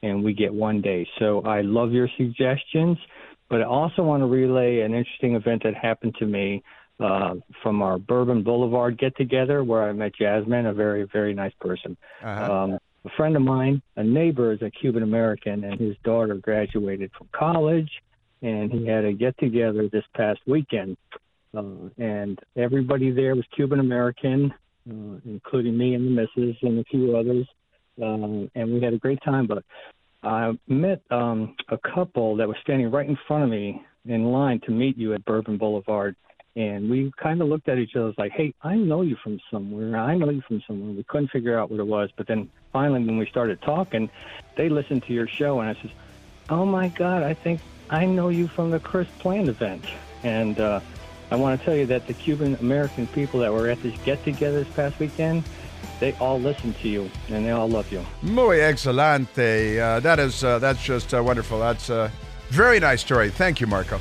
and 0.03 0.23
we 0.23 0.35
get 0.35 0.53
one 0.53 0.83
day. 0.83 1.09
So 1.19 1.41
I 1.41 1.62
love 1.62 1.93
your 1.93 2.11
suggestions, 2.19 2.99
but 3.49 3.62
I 3.62 3.65
also 3.65 4.03
want 4.03 4.21
to 4.21 4.27
relay 4.27 4.81
an 4.81 4.93
interesting 4.93 5.35
event 5.35 5.62
that 5.62 5.75
happened 5.75 6.15
to 6.19 6.27
me 6.27 6.62
uh, 7.01 7.35
from 7.63 7.83
our 7.83 7.99
Bourbon 7.99 8.43
Boulevard 8.43 8.99
get 8.99 9.17
together 9.17 9.63
where 9.63 9.85
I 9.89 9.93
met 9.93 10.15
Jasmine, 10.15 10.67
a 10.67 10.73
very, 10.73 11.05
very 11.05 11.35
nice 11.35 11.53
person. 11.61 11.97
Uh-huh. 12.23 12.53
Um, 12.53 12.79
a 13.05 13.11
friend 13.17 13.37
of 13.37 13.43
mine, 13.43 13.83
a 13.97 14.03
neighbor, 14.03 14.53
is 14.53 14.63
a 14.63 14.71
Cuban 14.71 15.03
American, 15.03 15.65
and 15.65 15.79
his 15.79 15.97
daughter 16.03 16.35
graduated 16.35 17.11
from 17.17 17.29
college, 17.33 17.91
and 18.43 18.73
he 18.73 18.87
had 18.87 19.05
a 19.05 19.13
get 19.13 19.39
together 19.39 19.89
this 19.89 20.05
past 20.15 20.41
weekend. 20.47 20.97
Uh, 21.57 21.89
and 21.99 22.39
everybody 22.57 23.11
there 23.11 23.35
was 23.35 23.45
Cuban 23.55 23.81
American, 23.81 24.53
uh, 24.91 25.21
including 25.25 25.77
me 25.79 25.95
and 25.95 26.07
the 26.07 26.11
missus 26.11 26.57
and 26.63 26.81
a 26.81 26.85
few 26.85 27.17
others. 27.17 27.47
Um, 28.03 28.51
and 28.55 28.75
we 28.75 28.83
had 28.83 28.93
a 28.93 28.99
great 28.99 29.21
time. 29.25 29.47
But 29.47 29.65
I 30.23 30.53
met 30.67 31.01
um, 31.11 31.55
a 31.69 31.79
couple 31.79 32.37
that 32.37 32.49
was 32.49 32.57
standing 32.63 32.91
right 32.91 33.09
in 33.09 33.17
front 33.27 33.45
of 33.45 33.51
me 33.51 33.83
in 34.05 34.25
line 34.25 34.61
to 34.67 34.71
meet 34.71 34.99
you 34.99 35.15
at 35.15 35.25
Bourbon 35.25 35.57
Boulevard. 35.57 36.17
And 36.57 36.88
we 36.88 37.12
kind 37.19 37.42
of 37.42 37.49
looked 37.49 37.69
at 37.69 37.77
each 37.79 37.95
other 37.97 38.14
like, 38.16 38.33
hey, 38.33 38.55
I 38.62 38.77
know 38.77 39.03
you 39.03 39.16
from 39.23 39.38
somewhere. 39.51 39.99
I 39.99 40.16
know 40.16 40.31
you 40.31 40.40
from 40.40 40.62
somewhere. 40.66 40.92
We 40.92 41.03
couldn't 41.03 41.29
figure 41.29 41.59
out 41.59 41.71
what 41.71 41.81
it 41.81 41.87
was. 41.87 42.09
But 42.16 42.27
then 42.27 42.51
finally, 42.73 43.05
when 43.05 43.19
we 43.19 43.27
started 43.27 43.61
talking, 43.61 44.09
they 44.57 44.71
listened 44.71 45.03
to 45.05 45.12
your 45.12 45.29
show. 45.29 45.61
And 45.61 45.69
I 45.69 45.81
said, 45.83 45.92
oh 46.49 46.64
my 46.64 46.88
God, 46.88 47.23
I 47.23 47.35
think 47.35 47.61
I 47.90 48.07
know 48.07 48.31
you 48.31 48.49
from 48.49 48.71
the 48.71 48.81
Chris 48.81 49.07
Plante 49.19 49.51
event. 49.51 49.85
And 50.23 50.59
uh, 50.59 50.81
I 51.31 51.37
want 51.37 51.61
to 51.61 51.64
tell 51.64 51.77
you 51.77 51.85
that 51.87 52.07
the 52.07 52.14
Cuban 52.14 52.57
American 52.57 53.07
people 53.09 53.40
that 53.40 53.53
were 53.53 53.69
at 53.69 53.83
this 53.83 53.95
get 54.05 54.25
together 54.25 54.64
this 54.64 54.75
past 54.75 54.99
weekend, 54.99 55.45
they 56.01 56.14
all 56.14 56.40
listen 56.40 56.73
to 56.73 56.88
you 56.88 57.11
and 57.29 57.45
they 57.45 57.51
all 57.51 57.69
love 57.69 57.92
you. 57.92 58.03
Muy 58.23 58.61
excelente. 58.61 59.79
Uh, 59.79 60.01
that 60.01 60.19
is 60.19 60.42
uh, 60.42 60.59
that's 60.59 60.83
just 60.83 61.12
uh, 61.12 61.23
wonderful. 61.23 61.59
That's 61.59 61.90
a 61.90 62.11
very 62.49 62.81
nice 62.81 63.03
story. 63.03 63.29
Thank 63.29 63.61
you, 63.61 63.66
Marco. 63.66 64.01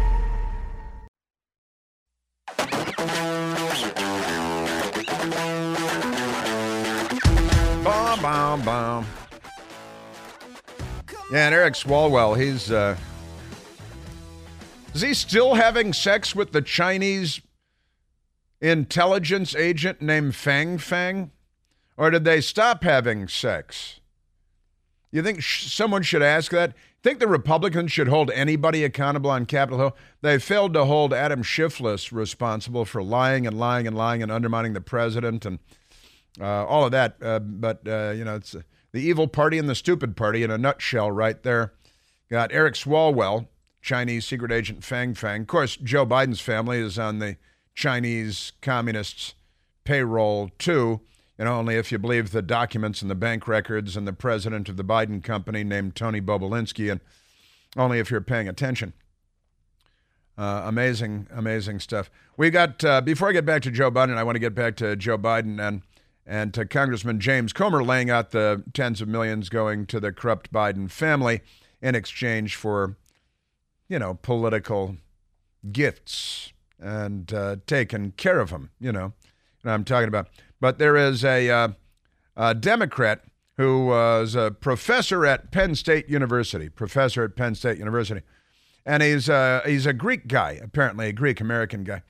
Yeah, 11.31 11.45
and 11.45 11.55
Eric 11.55 11.75
Swalwell, 11.75 12.37
he's 12.37 12.69
uh 12.69 12.97
is 14.93 15.01
he 15.01 15.13
still 15.13 15.53
having 15.53 15.93
sex 15.93 16.35
with 16.35 16.51
the 16.51 16.61
Chinese 16.61 17.39
intelligence 18.59 19.55
agent 19.55 20.01
named 20.01 20.35
Fang 20.35 20.77
Fang? 20.77 21.31
Or 21.95 22.09
did 22.09 22.25
they 22.25 22.41
stop 22.41 22.83
having 22.83 23.29
sex? 23.29 24.01
You 25.11 25.23
think 25.23 25.41
sh- 25.41 25.71
someone 25.71 26.03
should 26.03 26.21
ask 26.21 26.51
that? 26.51 26.73
Think 27.01 27.19
the 27.19 27.27
Republicans 27.27 27.91
should 27.91 28.09
hold 28.09 28.29
anybody 28.31 28.83
accountable 28.83 29.29
on 29.29 29.45
Capitol 29.45 29.79
Hill? 29.79 29.97
They 30.21 30.37
failed 30.37 30.73
to 30.73 30.83
hold 30.83 31.13
Adam 31.13 31.43
Schiffless 31.43 32.11
responsible 32.11 32.83
for 32.83 33.01
lying 33.01 33.47
and 33.47 33.57
lying 33.57 33.87
and 33.87 33.95
lying 33.95 34.21
and 34.21 34.31
undermining 34.31 34.73
the 34.73 34.81
president 34.81 35.45
and 35.45 35.59
uh, 36.39 36.65
all 36.65 36.85
of 36.85 36.91
that. 36.91 37.15
Uh, 37.21 37.39
but, 37.39 37.87
uh, 37.87 38.11
you 38.15 38.25
know, 38.25 38.35
it's 38.35 38.55
the 38.91 39.01
evil 39.01 39.27
party 39.27 39.57
and 39.57 39.69
the 39.69 39.75
stupid 39.75 40.15
party 40.15 40.43
in 40.43 40.51
a 40.51 40.57
nutshell 40.57 41.11
right 41.11 41.41
there. 41.43 41.73
Got 42.29 42.51
Eric 42.51 42.75
Swalwell, 42.75 43.47
Chinese 43.81 44.25
secret 44.25 44.51
agent 44.51 44.83
Fang 44.83 45.13
Fang. 45.13 45.41
Of 45.41 45.47
course, 45.47 45.75
Joe 45.77 46.05
Biden's 46.05 46.41
family 46.41 46.79
is 46.79 46.99
on 46.99 47.19
the 47.19 47.37
Chinese 47.75 48.53
communists' 48.61 49.33
payroll 49.83 50.49
too. 50.57 51.01
And 51.37 51.49
only 51.49 51.75
if 51.75 51.91
you 51.91 51.97
believe 51.97 52.31
the 52.31 52.43
documents 52.43 53.01
and 53.01 53.09
the 53.09 53.15
bank 53.15 53.47
records 53.47 53.97
and 53.97 54.07
the 54.07 54.13
president 54.13 54.69
of 54.69 54.77
the 54.77 54.83
Biden 54.83 55.23
company 55.23 55.63
named 55.63 55.95
Tony 55.95 56.21
Bobulinski, 56.21 56.91
and 56.91 57.01
only 57.75 57.97
if 57.97 58.11
you're 58.11 58.21
paying 58.21 58.47
attention. 58.47 58.93
Uh, 60.37 60.63
amazing, 60.65 61.27
amazing 61.33 61.79
stuff. 61.79 62.11
We 62.37 62.51
got 62.51 62.83
uh, 62.83 63.01
before 63.01 63.29
I 63.29 63.31
get 63.31 63.45
back 63.45 63.63
to 63.63 63.71
Joe 63.71 63.89
Biden, 63.89 64.17
I 64.17 64.23
want 64.23 64.35
to 64.35 64.39
get 64.39 64.53
back 64.53 64.75
to 64.77 64.95
Joe 64.95 65.17
Biden 65.17 65.59
and 65.59 65.81
and 66.31 66.53
to 66.53 66.65
Congressman 66.65 67.19
James 67.19 67.51
Comer 67.51 67.83
laying 67.83 68.09
out 68.09 68.31
the 68.31 68.63
tens 68.73 69.01
of 69.01 69.09
millions 69.09 69.49
going 69.49 69.85
to 69.87 69.99
the 69.99 70.13
corrupt 70.13 70.49
Biden 70.49 70.89
family 70.89 71.41
in 71.81 71.93
exchange 71.93 72.55
for, 72.55 72.95
you 73.89 73.99
know, 73.99 74.13
political 74.13 74.95
gifts 75.73 76.53
and 76.79 77.33
uh, 77.33 77.57
taking 77.67 78.13
care 78.13 78.39
of 78.39 78.49
them. 78.49 78.69
You 78.79 78.93
know, 78.93 79.11
I'm 79.65 79.83
talking 79.83 80.07
about. 80.07 80.29
But 80.61 80.79
there 80.79 80.95
is 80.95 81.25
a, 81.25 81.49
uh, 81.49 81.67
a 82.37 82.55
Democrat 82.55 83.25
who 83.57 83.87
was 83.87 84.33
a 84.33 84.51
professor 84.51 85.25
at 85.25 85.51
Penn 85.51 85.75
State 85.75 86.07
University, 86.07 86.69
professor 86.69 87.25
at 87.25 87.35
Penn 87.35 87.55
State 87.55 87.77
University, 87.77 88.21
and 88.85 89.03
he's 89.03 89.29
uh, 89.29 89.63
he's 89.65 89.85
a 89.85 89.91
Greek 89.91 90.29
guy, 90.29 90.57
apparently 90.63 91.09
a 91.09 91.13
Greek 91.13 91.41
American 91.41 91.83
guy. 91.83 92.03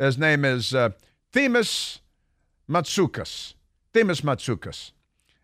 His 0.00 0.18
name 0.18 0.44
is 0.44 0.74
uh, 0.74 0.90
Themis 1.32 2.00
Matsoukas. 2.68 3.54
Themis 3.92 4.20
Matsoukas. 4.22 4.92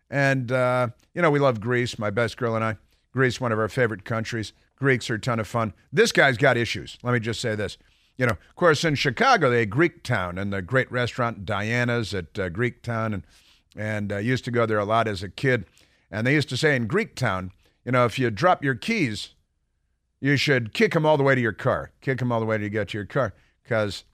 And, 0.09 0.51
uh, 0.51 0.89
you 1.13 1.21
know, 1.21 1.31
we 1.31 1.39
love 1.39 1.59
Greece, 1.59 1.97
my 1.97 2.09
best 2.09 2.37
girl 2.37 2.55
and 2.55 2.63
I. 2.63 2.77
Greece, 3.11 3.41
one 3.41 3.51
of 3.51 3.59
our 3.59 3.69
favorite 3.69 4.05
countries. 4.05 4.53
Greeks 4.75 5.09
are 5.09 5.15
a 5.15 5.19
ton 5.19 5.39
of 5.39 5.47
fun. 5.47 5.73
This 5.91 6.11
guy's 6.11 6.37
got 6.37 6.57
issues. 6.57 6.97
Let 7.01 7.13
me 7.13 7.19
just 7.19 7.39
say 7.39 7.55
this. 7.55 7.77
You 8.17 8.25
know, 8.25 8.33
of 8.33 8.55
course, 8.55 8.83
in 8.83 8.95
Chicago, 8.95 9.49
they 9.49 9.59
had 9.59 9.69
Greek 9.69 10.03
Town 10.03 10.37
and 10.37 10.51
the 10.51 10.61
great 10.61 10.91
restaurant 10.91 11.45
Diana's 11.45 12.13
at 12.13 12.37
uh, 12.37 12.49
Greek 12.49 12.81
Town, 12.81 13.13
and 13.13 13.23
and 13.75 14.11
uh, 14.11 14.17
used 14.17 14.45
to 14.45 14.51
go 14.51 14.65
there 14.65 14.79
a 14.79 14.85
lot 14.85 15.07
as 15.07 15.21
a 15.21 15.29
kid. 15.29 15.65
And 16.09 16.25
they 16.25 16.33
used 16.33 16.47
to 16.49 16.57
say 16.57 16.75
in 16.77 16.87
Greek 16.87 17.15
Town, 17.15 17.51
you 17.83 17.91
know, 17.91 18.05
if 18.05 18.17
you 18.17 18.29
drop 18.29 18.63
your 18.63 18.75
keys, 18.75 19.33
you 20.21 20.37
should 20.37 20.73
kick 20.73 20.93
them 20.93 21.05
all 21.05 21.17
the 21.17 21.23
way 21.23 21.35
to 21.35 21.41
your 21.41 21.51
car. 21.51 21.91
Kick 21.99 22.19
them 22.19 22.31
all 22.31 22.39
the 22.39 22.45
way 22.45 22.57
to 22.57 22.69
get 22.69 22.89
to 22.89 22.97
your 22.97 23.05
car, 23.05 23.33
because 23.63 24.05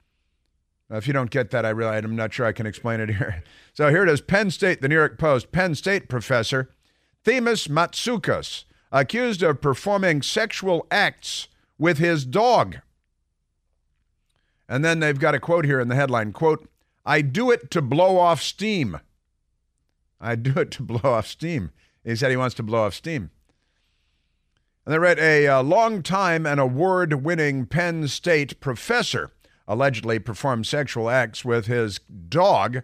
if 0.97 1.07
you 1.07 1.13
don't 1.13 1.29
get 1.29 1.51
that, 1.51 1.65
I 1.65 1.69
really, 1.69 1.95
I'm 1.95 2.15
not 2.15 2.33
sure 2.33 2.45
I 2.45 2.51
can 2.51 2.65
explain 2.65 2.99
it 2.99 3.09
here. 3.09 3.43
So 3.73 3.87
here 3.89 4.03
it 4.03 4.09
is 4.09 4.19
Penn 4.19 4.51
State, 4.51 4.81
the 4.81 4.89
New 4.89 4.95
York 4.95 5.17
Post, 5.17 5.53
Penn 5.53 5.75
State 5.75 6.09
professor 6.09 6.69
Themis 7.23 7.67
Matsoukas, 7.67 8.65
accused 8.91 9.41
of 9.41 9.61
performing 9.61 10.21
sexual 10.21 10.85
acts 10.91 11.47
with 11.79 11.97
his 11.97 12.25
dog. 12.25 12.79
And 14.67 14.83
then 14.83 14.99
they've 14.99 15.17
got 15.17 15.35
a 15.35 15.39
quote 15.39 15.63
here 15.63 15.79
in 15.79 15.87
the 15.87 15.95
headline 15.95 16.33
quote, 16.33 16.69
I 17.05 17.21
do 17.21 17.49
it 17.49 17.71
to 17.71 17.81
blow 17.81 18.17
off 18.17 18.41
steam. 18.41 18.99
I 20.19 20.35
do 20.35 20.59
it 20.59 20.71
to 20.71 20.83
blow 20.83 21.11
off 21.11 21.27
steam. 21.27 21.71
He 22.03 22.15
said 22.15 22.29
he 22.31 22.37
wants 22.37 22.55
to 22.55 22.63
blow 22.63 22.85
off 22.85 22.93
steam. 22.93 23.31
And 24.85 24.93
they 24.93 24.99
read 24.99 25.19
a, 25.19 25.45
a 25.45 25.61
long 25.61 26.03
time 26.03 26.45
and 26.45 26.59
award 26.59 27.23
winning 27.23 27.65
Penn 27.67 28.07
State 28.07 28.59
professor 28.59 29.31
allegedly 29.71 30.19
performed 30.19 30.67
sexual 30.67 31.09
acts 31.09 31.45
with 31.45 31.67
his 31.67 31.99
dog 32.27 32.83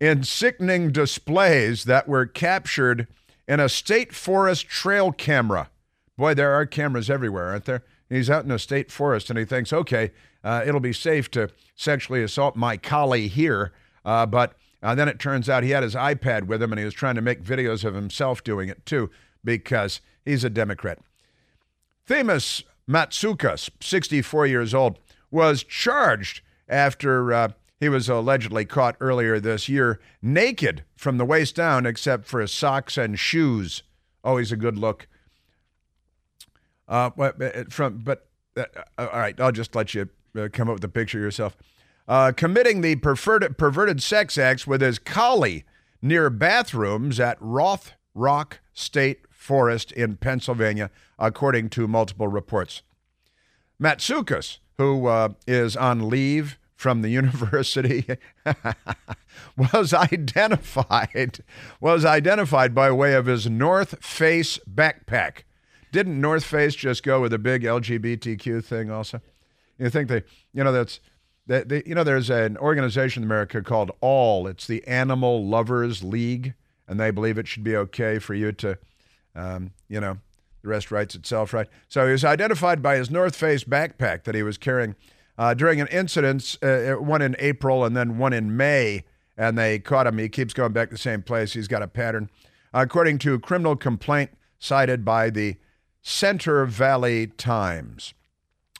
in 0.00 0.24
sickening 0.24 0.90
displays 0.90 1.84
that 1.84 2.08
were 2.08 2.26
captured 2.26 3.06
in 3.46 3.60
a 3.60 3.68
state 3.68 4.12
forest 4.12 4.66
trail 4.66 5.12
camera. 5.12 5.70
Boy, 6.18 6.34
there 6.34 6.52
are 6.52 6.66
cameras 6.66 7.08
everywhere, 7.08 7.50
aren't 7.50 7.66
there? 7.66 7.84
He's 8.10 8.28
out 8.28 8.44
in 8.44 8.50
a 8.50 8.58
state 8.58 8.90
forest 8.90 9.30
and 9.30 9.38
he 9.38 9.44
thinks, 9.44 9.72
okay, 9.72 10.10
uh, 10.42 10.64
it'll 10.66 10.80
be 10.80 10.92
safe 10.92 11.30
to 11.32 11.50
sexually 11.76 12.24
assault 12.24 12.56
my 12.56 12.76
collie 12.76 13.28
here. 13.28 13.72
Uh, 14.04 14.26
but 14.26 14.54
uh, 14.82 14.96
then 14.96 15.08
it 15.08 15.20
turns 15.20 15.48
out 15.48 15.62
he 15.62 15.70
had 15.70 15.84
his 15.84 15.94
iPad 15.94 16.48
with 16.48 16.60
him 16.60 16.72
and 16.72 16.80
he 16.80 16.84
was 16.84 16.94
trying 16.94 17.14
to 17.14 17.22
make 17.22 17.40
videos 17.40 17.84
of 17.84 17.94
himself 17.94 18.42
doing 18.42 18.68
it 18.68 18.84
too 18.84 19.10
because 19.44 20.00
he's 20.24 20.42
a 20.42 20.50
Democrat. 20.50 20.98
Themis 22.04 22.64
Matsoukas, 22.88 23.70
64 23.80 24.46
years 24.46 24.74
old, 24.74 24.98
was 25.30 25.62
charged 25.64 26.40
after 26.68 27.32
uh, 27.32 27.48
he 27.78 27.88
was 27.88 28.08
allegedly 28.08 28.64
caught 28.64 28.96
earlier 29.00 29.38
this 29.38 29.68
year 29.68 30.00
naked 30.22 30.84
from 30.96 31.18
the 31.18 31.24
waist 31.24 31.54
down, 31.56 31.84
except 31.84 32.26
for 32.26 32.40
his 32.40 32.52
socks 32.52 32.96
and 32.96 33.18
shoes. 33.18 33.82
Always 34.24 34.50
a 34.50 34.56
good 34.56 34.78
look. 34.78 35.08
Uh, 36.88 37.10
but, 37.16 37.72
from, 37.72 37.98
but 37.98 38.28
uh, 38.56 38.64
all 38.98 39.06
right, 39.08 39.38
I'll 39.40 39.52
just 39.52 39.74
let 39.74 39.94
you 39.94 40.08
uh, 40.38 40.48
come 40.52 40.68
up 40.68 40.74
with 40.74 40.82
the 40.82 40.88
picture 40.88 41.18
yourself. 41.18 41.56
Uh, 42.08 42.32
committing 42.34 42.80
the 42.80 42.96
perverted, 42.96 43.58
perverted 43.58 44.02
sex 44.02 44.38
acts 44.38 44.66
with 44.66 44.80
his 44.80 44.98
collie 44.98 45.64
near 46.00 46.30
bathrooms 46.30 47.18
at 47.18 47.36
Roth 47.40 47.92
Rock 48.14 48.60
State 48.72 49.25
Forest 49.46 49.92
in 49.92 50.16
Pennsylvania, 50.16 50.90
according 51.20 51.70
to 51.70 51.86
multiple 51.86 52.26
reports. 52.26 52.82
Matsoukas, 53.80 54.58
who 54.76 55.06
uh, 55.06 55.30
is 55.46 55.76
on 55.76 56.08
leave 56.08 56.58
from 56.74 57.02
the 57.02 57.08
university, 57.22 58.06
was 59.56 59.94
identified 59.94 61.44
was 61.80 62.04
identified 62.04 62.74
by 62.74 62.90
way 62.90 63.14
of 63.14 63.26
his 63.26 63.48
North 63.48 64.04
Face 64.04 64.58
backpack. 64.68 65.42
Didn't 65.92 66.20
North 66.20 66.44
Face 66.44 66.74
just 66.74 67.04
go 67.04 67.20
with 67.20 67.32
a 67.32 67.38
big 67.38 67.62
LGBTQ 67.62 68.64
thing 68.64 68.90
also? 68.90 69.20
You 69.78 69.90
think 69.90 70.08
they, 70.08 70.24
you 70.52 70.64
know, 70.64 70.72
that's 70.72 71.00
that 71.46 71.68
they, 71.68 71.84
you 71.86 71.94
know, 71.94 72.02
there's 72.02 72.30
an 72.30 72.56
organization 72.56 73.22
in 73.22 73.28
America 73.28 73.62
called 73.62 73.92
ALL. 74.00 74.48
It's 74.48 74.66
the 74.66 74.84
Animal 74.86 75.46
Lovers 75.46 76.02
League, 76.02 76.54
and 76.88 76.98
they 76.98 77.12
believe 77.12 77.38
it 77.38 77.46
should 77.46 77.62
be 77.62 77.76
okay 77.76 78.18
for 78.18 78.34
you 78.34 78.50
to, 78.52 78.78
um, 79.36 79.70
you 79.88 80.00
know, 80.00 80.18
the 80.62 80.68
rest 80.68 80.90
writes 80.90 81.14
itself, 81.14 81.52
right? 81.52 81.68
So 81.88 82.06
he 82.06 82.12
was 82.12 82.24
identified 82.24 82.82
by 82.82 82.96
his 82.96 83.10
North 83.10 83.36
Face 83.36 83.62
backpack 83.62 84.24
that 84.24 84.34
he 84.34 84.42
was 84.42 84.58
carrying 84.58 84.96
uh, 85.38 85.54
during 85.54 85.80
an 85.80 85.86
incident, 85.88 86.56
uh, 86.62 86.94
one 86.94 87.22
in 87.22 87.36
April 87.38 87.84
and 87.84 87.96
then 87.96 88.18
one 88.18 88.32
in 88.32 88.56
May, 88.56 89.04
and 89.36 89.56
they 89.56 89.78
caught 89.78 90.06
him. 90.06 90.18
He 90.18 90.28
keeps 90.28 90.54
going 90.54 90.72
back 90.72 90.88
to 90.88 90.94
the 90.94 90.98
same 90.98 91.22
place. 91.22 91.52
He's 91.52 91.68
got 91.68 91.82
a 91.82 91.88
pattern. 91.88 92.30
according 92.72 93.18
to 93.18 93.34
a 93.34 93.38
criminal 93.38 93.76
complaint 93.76 94.30
cited 94.58 95.04
by 95.04 95.30
the 95.30 95.56
Center 96.02 96.64
Valley 96.66 97.26
Times. 97.26 98.14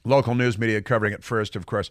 Local 0.05 0.35
news 0.35 0.59
media 0.59 0.81
covering 0.81 1.13
it 1.13 1.25
first, 1.25 1.57
of 1.57 1.67
course. 1.67 1.91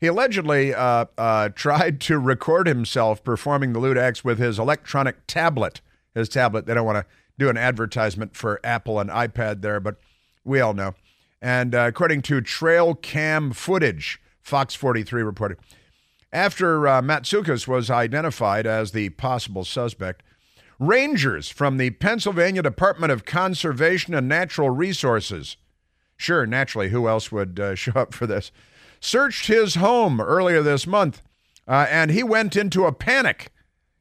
He 0.00 0.06
allegedly 0.06 0.74
uh, 0.74 1.06
uh, 1.16 1.48
tried 1.54 2.00
to 2.02 2.18
record 2.18 2.66
himself 2.66 3.24
performing 3.24 3.72
the 3.72 3.78
lewd 3.78 3.98
acts 3.98 4.24
with 4.24 4.38
his 4.38 4.58
electronic 4.58 5.26
tablet. 5.26 5.80
His 6.14 6.28
tablet. 6.28 6.66
They 6.66 6.74
don't 6.74 6.86
want 6.86 6.98
to 6.98 7.06
do 7.38 7.48
an 7.48 7.56
advertisement 7.56 8.36
for 8.36 8.60
Apple 8.64 8.98
and 8.98 9.10
iPad 9.10 9.62
there, 9.62 9.80
but 9.80 9.96
we 10.44 10.60
all 10.60 10.74
know. 10.74 10.94
And 11.40 11.74
uh, 11.74 11.86
according 11.86 12.22
to 12.22 12.40
trail 12.40 12.94
cam 12.94 13.52
footage, 13.52 14.20
Fox 14.42 14.74
43 14.74 15.22
reported, 15.22 15.58
after 16.32 16.86
uh, 16.86 17.00
Matsoukas 17.00 17.66
was 17.68 17.90
identified 17.90 18.66
as 18.66 18.92
the 18.92 19.10
possible 19.10 19.64
suspect, 19.64 20.22
rangers 20.78 21.48
from 21.48 21.76
the 21.76 21.90
Pennsylvania 21.90 22.62
Department 22.62 23.12
of 23.12 23.24
Conservation 23.24 24.14
and 24.14 24.28
Natural 24.28 24.70
Resources, 24.70 25.56
sure, 26.16 26.44
naturally, 26.44 26.90
who 26.90 27.08
else 27.08 27.32
would 27.32 27.58
uh, 27.60 27.74
show 27.76 27.92
up 27.94 28.12
for 28.12 28.26
this, 28.26 28.50
searched 29.00 29.46
his 29.46 29.76
home 29.76 30.20
earlier 30.20 30.62
this 30.62 30.86
month, 30.86 31.22
uh, 31.68 31.86
and 31.88 32.10
he 32.10 32.22
went 32.22 32.56
into 32.56 32.84
a 32.84 32.92
panic 32.92 33.52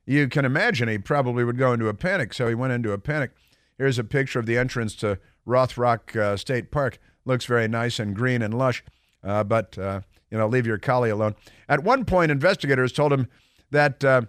you 0.08 0.30
can 0.30 0.46
imagine 0.46 0.88
he 0.88 0.98
probably 0.98 1.44
would 1.44 1.58
go 1.58 1.74
into 1.74 1.90
a 1.90 1.94
panic. 1.94 2.34
So 2.34 2.48
he 2.48 2.56
went 2.56 2.74
into 2.74 2.94
a 2.94 2.98
panic. 2.98 3.32
Here's 3.78 4.00
a 4.00 4.04
picture 4.04 4.40
of 4.40 4.46
the 4.46 4.58
entrance 4.58 4.96
to 4.96 5.20
Rothrock 5.46 6.16
uh, 6.16 6.38
State 6.38 6.72
Park. 6.72 6.98
Looks 7.26 7.46
very 7.46 7.68
nice 7.68 8.00
and 8.00 8.16
green 8.16 8.42
and 8.42 8.58
lush. 8.58 8.84
Uh, 9.24 9.44
but 9.44 9.78
uh, 9.78 10.02
you 10.32 10.38
know, 10.38 10.48
leave 10.48 10.66
your 10.66 10.78
collie 10.78 11.10
alone. 11.10 11.36
At 11.68 11.84
one 11.84 12.06
point, 12.06 12.32
investigators 12.32 12.92
told 12.92 13.14
him 13.14 13.28
that. 13.70 14.04
Uh, 14.04 14.22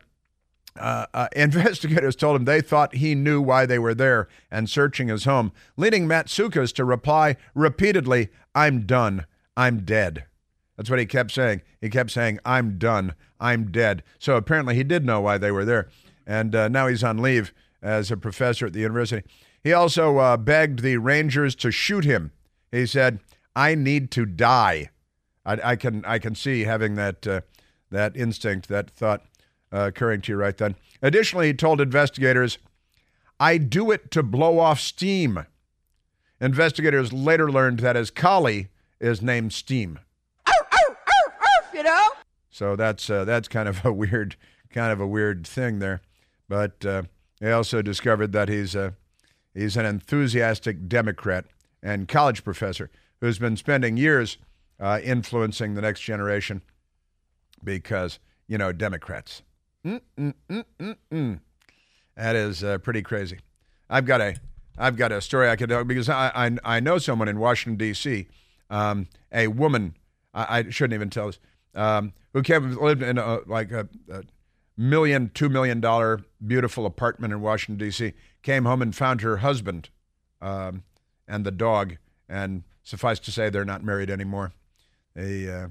uh, 0.76 1.06
uh, 1.12 1.26
investigators 1.34 2.14
told 2.14 2.36
him 2.36 2.44
they 2.44 2.60
thought 2.60 2.94
he 2.94 3.12
knew 3.16 3.40
why 3.42 3.66
they 3.66 3.80
were 3.80 3.94
there 3.94 4.28
and 4.48 4.70
searching 4.70 5.08
his 5.08 5.24
home, 5.24 5.50
leading 5.76 6.06
Matsoukas 6.06 6.72
to 6.74 6.84
reply 6.84 7.34
repeatedly, 7.52 8.28
I'm 8.54 8.86
done. 8.86 9.26
I'm 9.56 9.80
dead. 9.80 10.26
That's 10.76 10.88
what 10.88 11.00
he 11.00 11.06
kept 11.06 11.32
saying. 11.32 11.62
He 11.80 11.90
kept 11.90 12.12
saying, 12.12 12.38
I'm 12.44 12.78
done. 12.78 13.14
I'm 13.40 13.70
dead. 13.70 14.02
So 14.18 14.36
apparently 14.36 14.74
he 14.74 14.84
did 14.84 15.04
know 15.04 15.20
why 15.20 15.38
they 15.38 15.50
were 15.50 15.64
there. 15.64 15.88
And 16.26 16.54
uh, 16.54 16.68
now 16.68 16.86
he's 16.88 17.04
on 17.04 17.18
leave 17.18 17.52
as 17.82 18.10
a 18.10 18.16
professor 18.16 18.66
at 18.66 18.72
the 18.72 18.80
university. 18.80 19.26
He 19.62 19.72
also 19.72 20.18
uh, 20.18 20.36
begged 20.36 20.80
the 20.80 20.96
Rangers 20.98 21.54
to 21.56 21.70
shoot 21.70 22.04
him. 22.04 22.32
He 22.70 22.86
said, 22.86 23.20
I 23.56 23.74
need 23.74 24.10
to 24.12 24.26
die. 24.26 24.90
I, 25.44 25.70
I 25.70 25.76
can, 25.76 26.04
I 26.04 26.18
can 26.18 26.34
see 26.34 26.64
having 26.64 26.94
that, 26.96 27.26
uh, 27.26 27.40
that 27.90 28.16
instinct, 28.16 28.68
that 28.68 28.90
thought 28.90 29.22
uh, 29.72 29.86
occurring 29.88 30.20
to 30.22 30.32
you 30.32 30.38
right 30.38 30.56
then. 30.56 30.76
Additionally, 31.02 31.48
he 31.48 31.54
told 31.54 31.80
investigators, 31.80 32.58
I 33.40 33.58
do 33.58 33.90
it 33.90 34.10
to 34.12 34.22
blow 34.22 34.58
off 34.58 34.80
steam. 34.80 35.46
Investigators 36.40 37.12
later 37.12 37.50
learned 37.50 37.80
that 37.80 37.96
his 37.96 38.10
collie 38.10 38.68
is 39.00 39.22
named 39.22 39.52
Steam. 39.52 39.98
You 41.74 41.84
know? 41.84 42.08
So 42.58 42.74
that's 42.74 43.08
uh, 43.08 43.24
that's 43.24 43.46
kind 43.46 43.68
of 43.68 43.84
a 43.84 43.92
weird 43.92 44.34
kind 44.70 44.92
of 44.92 45.00
a 45.00 45.06
weird 45.06 45.46
thing 45.46 45.78
there. 45.78 46.00
But 46.48 46.84
uh, 46.84 47.02
they 47.40 47.52
also 47.52 47.82
discovered 47.82 48.32
that 48.32 48.48
he's 48.48 48.74
a, 48.74 48.94
he's 49.54 49.76
an 49.76 49.86
enthusiastic 49.86 50.88
Democrat 50.88 51.44
and 51.84 52.08
college 52.08 52.42
professor 52.42 52.90
who's 53.20 53.38
been 53.38 53.56
spending 53.56 53.96
years 53.96 54.38
uh, 54.80 54.98
influencing 55.04 55.74
the 55.74 55.82
next 55.82 56.00
generation 56.00 56.62
because 57.62 58.18
you 58.48 58.58
know 58.58 58.72
Democrats. 58.72 59.42
Mm-mm-mm-mm-mm. 59.86 61.38
That 62.16 62.34
is 62.34 62.64
uh, 62.64 62.78
pretty 62.78 63.02
crazy. 63.02 63.38
I've 63.88 64.04
got 64.04 64.20
a 64.20 64.34
I've 64.76 64.96
got 64.96 65.12
a 65.12 65.20
story 65.20 65.48
I 65.48 65.54
could 65.54 65.68
tell 65.68 65.84
because 65.84 66.08
I 66.08 66.32
I, 66.34 66.76
I 66.76 66.80
know 66.80 66.98
someone 66.98 67.28
in 67.28 67.38
Washington 67.38 67.76
D.C. 67.76 68.26
Um, 68.68 69.06
a 69.30 69.46
woman 69.46 69.94
I, 70.34 70.58
I, 70.58 70.68
shouldn't 70.70 70.94
even 70.94 71.08
tell 71.08 71.26
this 71.26 71.38
um, 71.78 72.12
who 72.32 72.42
came 72.42 72.76
lived 72.76 73.02
in 73.02 73.16
a, 73.18 73.38
like 73.46 73.70
a, 73.72 73.88
a 74.10 74.22
million 74.76 75.30
two 75.32 75.48
million 75.48 75.80
dollar 75.80 76.20
beautiful 76.44 76.84
apartment 76.84 77.32
in 77.32 77.40
Washington 77.40 77.86
D.C. 77.86 78.12
Came 78.42 78.64
home 78.64 78.82
and 78.82 78.94
found 78.94 79.20
her 79.20 79.38
husband 79.38 79.88
um, 80.42 80.82
and 81.26 81.46
the 81.46 81.50
dog, 81.50 81.96
and 82.28 82.64
suffice 82.82 83.18
to 83.20 83.32
say 83.32 83.48
they're 83.48 83.64
not 83.64 83.84
married 83.84 84.10
anymore. 84.10 84.52
They 85.14 85.50
uh, 85.50 85.68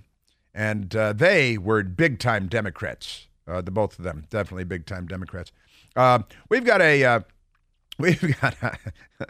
and 0.53 0.95
uh, 0.95 1.13
they 1.13 1.57
were 1.57 1.83
big 1.83 2.19
time 2.19 2.47
Democrats. 2.47 3.27
Uh, 3.47 3.61
the 3.61 3.71
both 3.71 3.99
of 3.99 4.03
them 4.03 4.25
definitely 4.29 4.63
big 4.63 4.85
time 4.85 5.07
Democrats. 5.07 5.51
Uh, 5.95 6.19
we've 6.49 6.65
got 6.65 6.81
a 6.81 7.03
uh, 7.03 7.19
we've 7.99 8.39
got. 8.39 8.55
A 8.61 8.77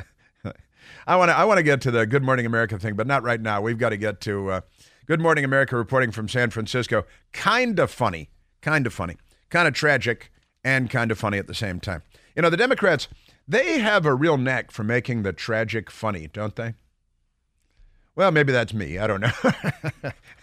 I 1.08 1.16
want 1.16 1.30
to 1.30 1.38
I 1.38 1.46
want 1.46 1.58
to 1.58 1.64
get 1.64 1.82
to 1.82 1.92
the 1.92 2.06
Good 2.06 2.24
Morning 2.24 2.46
America 2.46 2.78
thing, 2.78 2.96
but 2.96 3.08
not 3.08 3.24
right 3.24 3.40
now. 3.40 3.62
We've 3.62 3.78
got 3.78 3.90
to 3.90 3.98
get 3.98 4.20
to 4.22 4.52
uh, 4.52 4.62
Good 5.08 5.22
Morning 5.22 5.46
America 5.46 5.78
reporting 5.78 6.12
from 6.12 6.28
San 6.28 6.50
Francisco. 6.50 7.06
Kind 7.32 7.80
of 7.80 7.90
funny, 7.90 8.30
kind 8.60 8.86
of 8.86 8.94
funny, 8.94 9.16
kind 9.50 9.66
of 9.66 9.74
tragic, 9.74 10.34
and 10.66 10.90
kind 10.90 11.12
of 11.12 11.18
funny 11.18 11.38
at 11.38 11.48
the 11.48 11.56
same 11.56 11.80
time. 11.80 12.04
You 12.36 12.42
know, 12.42 12.50
the 12.50 12.58
Democrats 12.58 13.08
they 13.48 13.80
have 13.80 14.06
a 14.06 14.14
real 14.14 14.38
knack 14.38 14.70
for 14.70 14.84
making 14.84 15.24
the 15.24 15.32
tragic 15.32 15.90
funny, 15.90 16.28
don't 16.28 16.58
they? 16.58 16.74
Well, 18.18 18.32
maybe 18.32 18.52
that's 18.52 18.74
me. 18.74 18.98
I 18.98 19.08
don't 19.08 19.22
know. 19.22 19.32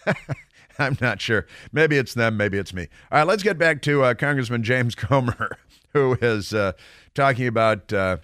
I'm 0.79 0.97
not 0.99 1.21
sure. 1.21 1.45
Maybe 1.71 1.97
it's 1.97 2.15
them. 2.15 2.35
Maybe 2.35 2.57
it's 2.57 2.73
me. 2.73 2.87
All 3.11 3.19
right, 3.19 3.27
let's 3.27 3.43
get 3.43 3.59
back 3.59 3.83
to 3.83 4.01
uh, 4.01 4.13
Congressman 4.15 4.63
James 4.63 4.95
Comer, 4.95 5.59
who 5.93 6.17
is 6.19 6.55
uh, 6.55 6.71
talking 7.13 7.45
about 7.45 7.93
uh, 7.93 8.17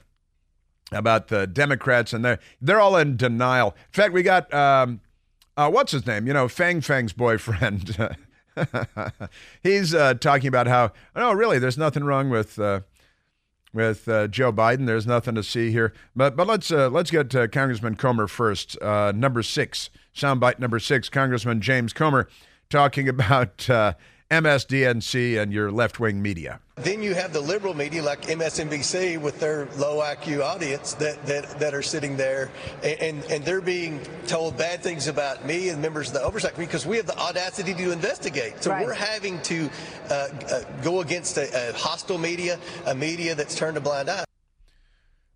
about 0.91 1.27
the 1.27 1.45
Democrats, 1.45 2.13
and 2.13 2.25
they're 2.25 2.39
they're 2.60 2.80
all 2.80 2.97
in 2.97 3.15
denial. 3.15 3.75
In 3.77 3.93
fact, 3.93 4.13
we 4.13 4.23
got 4.23 4.51
um, 4.51 5.01
uh, 5.65 5.69
what's 5.69 5.91
his 5.91 6.06
name? 6.06 6.28
You 6.28 6.34
know, 6.34 6.47
Fang 6.47 6.82
Fang's 6.82 7.13
boyfriend. 7.13 7.97
He's 9.63 9.93
uh, 9.93 10.15
talking 10.15 10.47
about 10.47 10.67
how 10.67 10.91
no, 11.15 11.32
really, 11.32 11.60
there's 11.60 11.78
nothing 11.78 12.04
wrong 12.04 12.30
with. 12.30 12.60
Uh, 12.60 12.82
with 13.74 14.04
Joe 14.32 14.52
Biden, 14.52 14.86
there's 14.86 15.08
nothing 15.08 15.34
to 15.36 15.43
see 15.43 15.71
here. 15.71 15.93
But 16.13 16.36
but 16.36 16.45
let's 16.45 16.71
let's 16.71 17.10
get 17.10 17.30
to 17.30 17.47
Congressman 17.47 17.95
Comer 17.95 18.28
first. 18.28 18.76
number 18.82 19.41
six, 19.41 19.89
soundbite 20.13 20.60
number 20.60 20.78
six, 20.78 21.08
Congressman 21.08 21.62
James 21.62 21.93
Comer 21.93 22.28
talking 22.71 23.08
about 23.17 23.69
uh, 23.69 23.93
MSDNC 24.32 25.41
and 25.41 25.52
your 25.52 25.72
left 25.72 26.00
wing 26.00 26.22
media. 26.22 26.62
Then 26.76 27.04
you 27.04 27.13
have 27.13 27.34
the 27.34 27.41
liberal 27.41 27.74
media 27.74 28.02
like 28.02 28.22
MSNBC 28.24 29.20
with 29.20 29.39
their 29.41 29.67
low 29.78 29.98
IQ 29.98 30.41
audience 30.41 30.94
that, 30.96 31.24
that, 31.26 31.60
that 31.60 31.74
are 31.74 31.82
sitting 31.82 32.15
there 32.15 32.50
and, 32.82 33.24
and 33.26 33.44
they're 33.44 33.62
being 33.62 34.00
told 34.28 34.58
bad 34.58 34.82
things 34.82 35.08
about 35.08 35.46
me 35.46 35.67
and 35.67 35.82
members 35.82 36.08
of 36.08 36.13
the 36.13 36.24
oversight 36.24 36.54
committee 36.54 36.70
because 36.70 36.86
we 36.86 36.96
have 36.96 37.06
the 37.06 37.17
audacity 37.17 37.74
to 37.74 37.91
investigate. 37.91 38.63
So 38.63 38.72
right. 38.72 38.86
we're 38.86 38.94
having 38.94 39.41
to 39.44 39.70
uh, 40.10 40.13
uh, 40.13 40.62
go 40.82 41.02
against 41.02 41.38
a, 41.38 41.70
a 41.70 41.74
hostile 41.74 42.17
media, 42.17 42.58
a 42.86 42.96
media 42.96 43.36
that's 43.36 43.56
turned 43.56 43.76
a 43.76 43.82
blind 43.82 44.10
eye. 44.10 44.24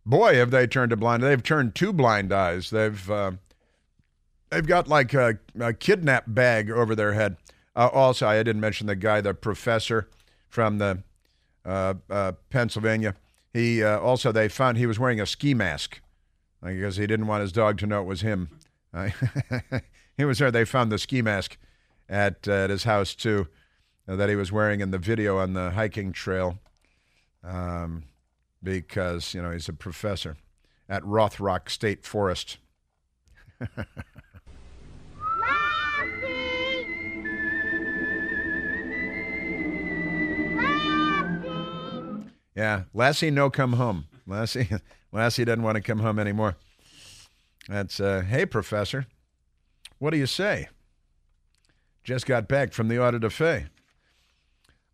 Boy, 0.06 0.36
have 0.36 0.52
they 0.52 0.68
turned 0.68 0.94
a 0.94 0.96
blind 0.96 1.26
eye. 1.26 1.30
They've 1.30 1.44
turned 1.44 1.76
two 1.76 1.92
blind 1.92 2.32
eyes. 2.32 2.70
They've. 2.70 3.12
Uh, 3.12 3.32
they've 4.52 4.66
got 4.66 4.88
like 4.88 5.14
a, 5.14 5.40
a 5.60 5.74
kidnap 5.74 6.24
bag 6.28 6.72
over 6.72 6.96
their 6.96 7.14
head. 7.14 7.38
Uh, 7.76 7.90
also, 7.92 8.28
I 8.28 8.38
didn't 8.38 8.62
mention 8.62 8.88
the 8.88 8.96
guy, 8.96 9.22
the 9.22 9.34
professor 9.34 10.08
from 10.48 10.78
the 10.78 11.04
uh, 11.66 11.96
uh, 12.10 12.32
Pennsylvania. 12.50 13.16
He 13.54 13.84
uh, 13.84 14.00
also 14.00 14.32
they 14.32 14.48
found 14.48 14.78
he 14.78 14.86
was 14.86 15.00
wearing 15.00 15.20
a 15.20 15.26
ski 15.26 15.54
mask 15.54 16.00
because 16.62 16.98
he 16.98 17.08
didn't 17.08 17.28
want 17.28 17.42
his 17.42 17.52
dog 17.52 17.78
to 17.80 17.88
know 17.88 18.02
it 18.02 18.06
was 18.06 18.22
him. 18.22 18.50
he 20.18 20.26
was 20.26 20.40
there. 20.40 20.52
They 20.52 20.66
found 20.66 20.92
the 20.92 20.98
ski 20.98 21.22
mask 21.22 21.58
at, 22.08 22.48
at 22.48 22.70
his 22.70 22.84
house 22.84 23.14
too 23.14 23.48
uh, 24.08 24.16
that 24.16 24.30
he 24.30 24.36
was 24.36 24.52
wearing 24.52 24.80
in 24.80 24.92
the 24.92 24.98
video 24.98 25.38
on 25.38 25.54
the 25.54 25.72
hiking 25.72 26.12
trail 26.12 26.60
um, 27.44 28.04
because 28.62 29.34
you 29.34 29.42
know 29.42 29.52
he's 29.52 29.70
a 29.70 29.74
professor 29.74 30.38
at 30.88 31.04
Rothrock 31.04 31.70
State 31.70 32.06
Forest. 32.06 32.58
Yeah, 42.56 42.84
Lassie 42.94 43.32
no 43.32 43.50
come 43.50 43.74
home. 43.74 44.06
Lassie, 44.26 44.70
Lassie 45.12 45.46
doesn't 45.46 45.64
want 45.64 45.76
to 45.76 45.82
come 45.82 46.00
home 46.00 46.18
anymore. 46.18 46.56
That's 47.68 48.00
uh, 48.00 48.22
hey 48.22 48.46
professor, 48.46 49.08
what 50.00 50.12
do 50.12 50.18
you 50.18 50.28
say? 50.28 50.70
Just 52.04 52.26
got 52.26 52.48
back 52.48 52.74
from 52.74 52.88
the 52.88 53.02
audit 53.02 53.24
of 53.24 53.34
Fay. 53.34 53.66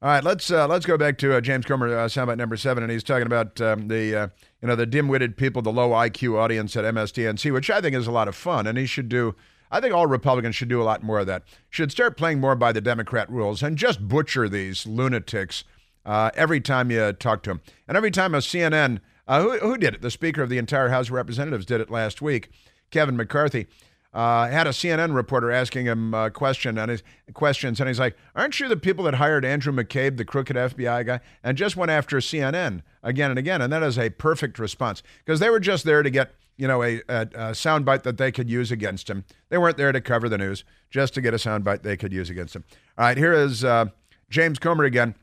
All 0.02 0.10
right, 0.10 0.24
let's 0.24 0.50
uh, 0.50 0.68
let's 0.68 0.86
go 0.86 0.98
back 0.98 1.20
to 1.20 1.36
uh, 1.36 1.42
James 1.42 1.66
Comer, 1.66 1.96
uh, 1.96 2.08
soundbite 2.08 2.38
number 2.38 2.58
seven, 2.58 2.82
and 2.82 2.92
he's 2.92 3.04
talking 3.04 3.28
about 3.28 3.62
um, 3.62 3.88
the 3.88 4.16
uh, 4.16 4.28
you 4.62 4.68
know 4.68 4.76
the 4.76 4.88
dim-witted 4.88 5.38
people, 5.38 5.62
the 5.62 5.72
low 5.72 5.90
IQ 5.90 6.40
audience 6.40 6.76
at 6.76 6.86
MSDNC, 6.86 7.54
which 7.54 7.70
I 7.70 7.82
think 7.82 7.96
is 7.96 8.08
a 8.08 8.12
lot 8.12 8.28
of 8.28 8.36
fun, 8.36 8.66
and 8.66 8.78
he 8.78 8.88
should 8.88 9.10
do. 9.10 9.36
I 9.70 9.80
think 9.80 9.94
all 9.94 10.08
Republicans 10.08 10.56
should 10.56 10.70
do 10.70 10.82
a 10.82 10.84
lot 10.84 11.04
more 11.04 11.20
of 11.20 11.28
that. 11.28 11.44
Should 11.70 11.92
start 11.92 12.18
playing 12.18 12.40
more 12.40 12.56
by 12.56 12.72
the 12.72 12.82
Democrat 12.82 13.30
rules 13.30 13.62
and 13.62 13.78
just 13.78 14.08
butcher 14.08 14.50
these 14.50 14.88
lunatics 14.88 15.64
uh, 16.06 16.32
every 16.36 16.62
time 16.62 16.92
you 16.92 17.14
talk 17.14 17.44
to 17.44 17.52
him. 17.52 17.62
And 17.88 17.98
every 17.98 18.12
time 18.12 18.34
a 18.34 18.40
CNN, 18.40 19.00
uh, 19.28 19.42
who, 19.42 19.58
who 19.60 19.78
did 19.78 19.96
it? 19.96 20.02
The 20.02 20.12
Speaker 20.12 20.42
of 20.42 20.50
the 20.50 20.58
entire 20.58 20.90
House 20.90 21.08
of 21.08 21.14
Representatives 21.14 21.66
did 21.66 21.82
it 21.82 21.90
last 21.90 22.22
week, 22.22 22.50
Kevin 22.90 23.16
McCarthy. 23.16 23.68
Uh, 24.14 24.50
had 24.50 24.68
a 24.68 24.72
CNN 24.72 25.16
reporter 25.16 25.52
asking 25.52 25.86
him 25.86 26.14
a 26.14 26.30
question 26.30 26.76
his 26.90 27.02
questions, 27.34 27.80
and 27.80 27.88
he's 27.88 28.00
like, 28.00 28.18
"Aren't 28.36 28.60
you 28.60 28.68
the 28.68 28.76
people 28.76 29.06
that 29.06 29.14
hired 29.14 29.46
Andrew 29.46 29.72
McCabe, 29.72 30.18
the 30.18 30.26
crooked 30.26 30.58
FBI 30.58 31.06
guy?" 31.06 31.22
And 31.46 31.58
just 31.58 31.78
went 31.78 31.92
after 31.92 32.18
CNN 32.18 32.82
again 33.02 33.30
and 33.30 33.40
again, 33.40 33.62
and 33.62 33.72
that 33.72 33.84
is 33.84 33.98
a 33.98 34.10
perfect 34.10 34.60
response 34.60 35.02
because 35.24 35.40
they 35.40 35.50
were 35.50 35.62
just 35.62 35.86
there 35.86 36.04
to 36.04 36.10
get 36.10 36.34
you 36.58 36.68
know 36.68 36.84
a, 36.84 36.96
a, 37.08 37.22
a 37.22 37.52
soundbite 37.52 38.04
that 38.04 38.18
they 38.18 38.34
could 38.34 38.50
use 38.50 38.70
against 38.70 39.10
him. 39.10 39.24
They 39.48 39.58
weren't 39.58 39.78
there 39.78 39.94
to 39.94 40.02
cover 40.02 40.28
the 40.28 40.38
news, 40.38 40.66
just 40.90 41.14
to 41.14 41.22
get 41.22 41.34
a 41.34 41.38
soundbite 41.38 41.82
they 41.82 41.96
could 41.96 42.12
use 42.12 42.30
against 42.30 42.54
him. 42.54 42.66
All 42.98 43.06
right, 43.06 43.18
here 43.18 43.32
is 43.32 43.64
uh, 43.64 43.86
James 44.30 44.60
Comer 44.60 44.84
again 44.84 45.16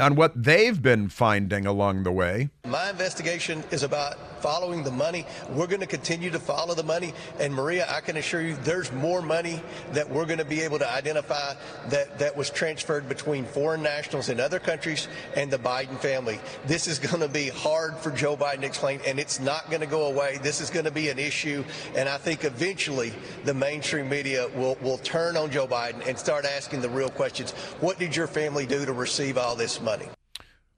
on 0.00 0.14
what 0.14 0.42
they've 0.42 0.80
been 0.80 1.08
finding 1.08 1.66
along 1.66 2.02
the 2.02 2.12
way. 2.12 2.50
My 2.66 2.90
investigation 2.90 3.62
is 3.70 3.82
about 3.82 4.16
following 4.40 4.82
the 4.82 4.90
money. 4.90 5.26
We're 5.50 5.66
going 5.66 5.80
to 5.80 5.86
continue 5.86 6.30
to 6.30 6.38
follow 6.38 6.74
the 6.74 6.82
money. 6.82 7.12
And 7.38 7.54
Maria, 7.54 7.86
I 7.88 8.00
can 8.00 8.16
assure 8.16 8.40
you 8.40 8.56
there's 8.62 8.90
more 8.92 9.20
money 9.20 9.62
that 9.92 10.08
we're 10.08 10.24
going 10.24 10.38
to 10.38 10.44
be 10.44 10.60
able 10.62 10.78
to 10.78 10.90
identify 10.90 11.54
that, 11.88 12.18
that 12.18 12.36
was 12.36 12.48
transferred 12.48 13.08
between 13.08 13.44
foreign 13.44 13.82
nationals 13.82 14.28
in 14.28 14.40
other 14.40 14.58
countries 14.58 15.08
and 15.36 15.50
the 15.50 15.58
Biden 15.58 15.98
family. 15.98 16.40
This 16.66 16.86
is 16.86 16.98
going 16.98 17.20
to 17.20 17.28
be 17.28 17.48
hard 17.48 17.96
for 17.96 18.10
Joe 18.10 18.36
Biden 18.36 18.60
to 18.60 18.66
explain, 18.66 19.00
and 19.06 19.18
it's 19.18 19.40
not 19.40 19.68
going 19.68 19.80
to 19.80 19.86
go 19.86 20.06
away. 20.06 20.38
This 20.42 20.60
is 20.60 20.70
going 20.70 20.86
to 20.86 20.90
be 20.90 21.10
an 21.10 21.18
issue. 21.18 21.64
And 21.94 22.08
I 22.08 22.16
think 22.16 22.44
eventually 22.44 23.12
the 23.44 23.54
mainstream 23.54 24.08
media 24.08 24.48
will, 24.54 24.76
will 24.80 24.98
turn 24.98 25.36
on 25.36 25.50
Joe 25.50 25.66
Biden 25.66 26.06
and 26.06 26.18
start 26.18 26.46
asking 26.46 26.80
the 26.80 26.88
real 26.88 27.10
questions. 27.10 27.50
What 27.80 27.98
did 27.98 28.16
your 28.16 28.26
family 28.26 28.64
do 28.64 28.86
to 28.86 28.92
receive 28.92 29.36
all 29.36 29.56
this 29.56 29.80
money? 29.80 29.89
Money. 29.90 30.08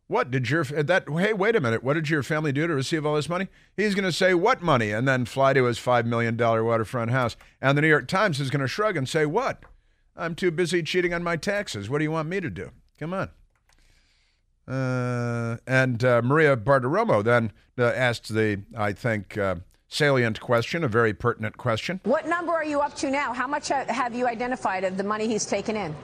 What 0.09 0.31
did 0.31 0.51
your 0.51 0.64
that? 0.64 1.09
Hey, 1.09 1.33
wait 1.33 1.57
a 1.57 1.61
minute. 1.61 1.83
What 1.83 1.94
did 1.94 2.11
your 2.11 2.22
family 2.22 2.53
do 2.53 2.66
to 2.66 2.75
receive 2.75 3.07
all 3.07 3.14
this 3.14 3.29
money? 3.29 3.48
He's 3.77 3.94
going 3.94 4.05
to 4.05 4.12
say 4.12 4.35
what 4.35 4.61
money, 4.61 4.90
and 4.90 5.09
then 5.09 5.25
fly 5.25 5.55
to 5.55 5.64
his 5.64 5.79
five 5.79 6.07
million 6.07 6.37
dollar 6.37 6.62
waterfront 6.62 7.11
house. 7.12 7.37
And 7.62 7.79
the 7.79 7.83
New 7.83 7.88
York 7.88 8.09
Times 8.09 8.38
is 8.38 8.51
going 8.51 8.61
to 8.61 8.68
shrug 8.68 8.96
and 8.96 9.09
say, 9.09 9.25
"What? 9.25 9.64
I'm 10.14 10.35
too 10.35 10.51
busy 10.51 10.83
cheating 10.83 11.14
on 11.14 11.22
my 11.22 11.37
taxes. 11.37 11.88
What 11.88 11.98
do 11.98 12.05
you 12.05 12.11
want 12.11 12.29
me 12.29 12.40
to 12.40 12.51
do? 12.51 12.70
Come 12.98 13.14
on." 13.14 13.31
Uh, 14.68 15.57
and 15.66 16.05
uh, 16.05 16.20
Maria 16.22 16.57
Bartiromo 16.57 17.25
then 17.25 17.53
uh, 17.79 17.85
asked 17.85 18.33
the, 18.33 18.62
I 18.77 18.92
think, 18.92 19.37
uh, 19.38 19.57
salient 19.88 20.40
question, 20.40 20.85
a 20.85 20.88
very 20.88 21.14
pertinent 21.14 21.57
question. 21.57 22.01
What 22.05 22.29
number 22.29 22.53
are 22.53 22.64
you 22.64 22.81
up 22.81 22.94
to 22.96 23.11
now? 23.11 23.33
How 23.33 23.46
much 23.46 23.68
have 23.68 24.14
you 24.14 24.27
identified 24.27 24.85
of 24.85 24.96
the 24.96 25.05
money 25.05 25.27
he's 25.27 25.46
taken 25.46 25.77
in 25.77 25.96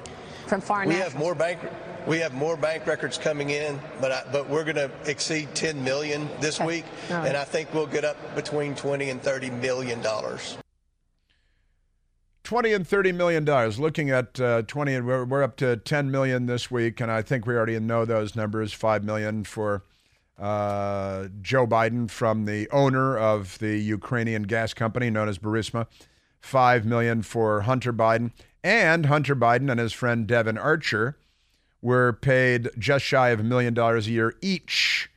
from 0.49 0.61
foreign? 0.61 0.89
We 0.89 0.95
nationals? 0.95 1.13
have 1.13 1.21
more 1.21 1.35
bank 1.35 1.61
we 2.09 2.19
have 2.21 2.33
more 2.33 2.57
bank 2.57 2.87
records 2.87 3.19
coming 3.19 3.51
in, 3.51 3.79
but 4.01 4.11
I, 4.11 4.25
but 4.33 4.49
we're 4.49 4.65
going 4.65 4.77
to 4.77 4.91
exceed 5.05 5.55
10 5.55 5.85
million 5.85 6.27
this 6.41 6.59
week, 6.59 6.87
right. 7.11 7.29
and 7.29 7.37
I 7.37 7.45
think 7.45 7.73
we'll 7.75 7.87
get 7.87 8.05
up 8.05 8.17
between 8.35 8.75
20 8.75 9.11
and 9.11 9.23
30 9.23 9.51
million 9.51 10.01
dollars. 10.01 10.57
20 12.45 12.73
and 12.73 12.89
30 12.89 13.13
million 13.13 13.45
dollars. 13.45 13.79
Looking 13.79 14.09
at 14.09 14.41
uh, 14.41 14.63
20, 14.63 14.95
and 14.95 15.07
we're, 15.07 15.25
we're, 15.27 15.43
up 15.43 15.57
to 15.59 15.77
10 15.77 16.11
million 16.11 16.47
this 16.47 16.71
week, 16.71 16.99
and 16.99 17.13
I 17.13 17.21
think 17.21 17.47
we 17.47 17.55
already 17.55 17.79
know 17.79 18.07
those 18.07 18.35
numbers. 18.35 18.73
5 18.73 19.05
million 19.05 19.45
for 19.45 19.85
uh, 20.39 21.29
Joe 21.43 21.67
Biden 21.67 22.11
from 22.11 22.47
the 22.47 22.71
owner 22.71 23.19
of 23.19 23.59
the 23.59 23.77
Ukrainian 23.77 24.45
gas 24.45 24.73
company 24.73 25.11
known 25.11 25.29
as 25.29 25.39
Burisma. 25.39 25.89
5 26.41 26.87
million 26.87 27.21
for 27.21 27.63
Hunter 27.63 27.93
Biden 27.93 28.31
and 28.63 29.07
Hunter 29.07 29.37
Biden 29.37 29.71
and 29.71 29.81
his 29.81 29.93
friend 29.93 30.27
Devon 30.27 30.59
Archer 30.59 31.17
were 31.81 32.13
paid 32.13 32.71
just 32.79 33.05
shy 33.05 33.29
of 33.31 33.41
a 33.41 33.45
million 33.45 33.75
dollars 33.75 34.07
a 34.07 34.11
year 34.11 34.35
each 34.41 35.11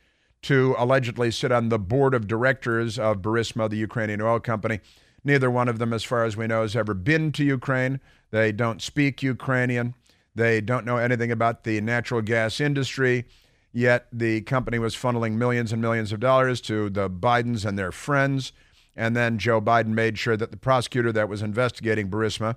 to 0.44 0.76
allegedly 0.78 1.32
sit 1.32 1.52
on 1.52 1.70
the 1.70 1.80
board 1.80 2.14
of 2.14 2.28
directors 2.28 2.98
of 2.98 3.22
Burisma, 3.22 3.70
the 3.70 3.78
Ukrainian 3.78 4.22
oil 4.22 4.40
company. 4.40 4.80
Neither 5.24 5.52
one 5.52 5.70
of 5.70 5.78
them, 5.78 5.94
as 5.94 6.04
far 6.04 6.24
as 6.26 6.36
we 6.36 6.48
know, 6.48 6.64
has 6.64 6.76
ever 6.76 6.94
been 6.94 7.32
to 7.34 7.44
Ukraine. 7.44 8.00
They 8.32 8.52
don't 8.52 8.82
speak 8.82 9.22
Ukrainian. 9.22 9.94
They 10.34 10.62
don't 10.62 10.86
know 10.86 10.98
anything 10.98 11.32
about 11.32 11.64
the 11.64 11.80
natural 11.82 12.22
gas 12.22 12.60
industry. 12.60 13.26
Yet 13.74 14.08
the 14.12 14.42
company 14.42 14.80
was 14.80 14.96
funneling 14.96 15.34
millions 15.34 15.72
and 15.72 15.82
millions 15.82 16.12
of 16.12 16.20
dollars 16.20 16.60
to 16.62 16.90
the 16.90 17.10
Bidens 17.10 17.66
and 17.66 17.78
their 17.78 17.92
friends. 17.92 18.52
And 18.96 19.16
then 19.16 19.38
Joe 19.38 19.62
Biden 19.62 19.88
made 19.88 20.18
sure 20.18 20.36
that 20.36 20.52
the 20.52 20.58
prosecutor 20.58 21.12
that 21.12 21.30
was 21.30 21.42
investigating 21.42 22.10
Burisma, 22.10 22.56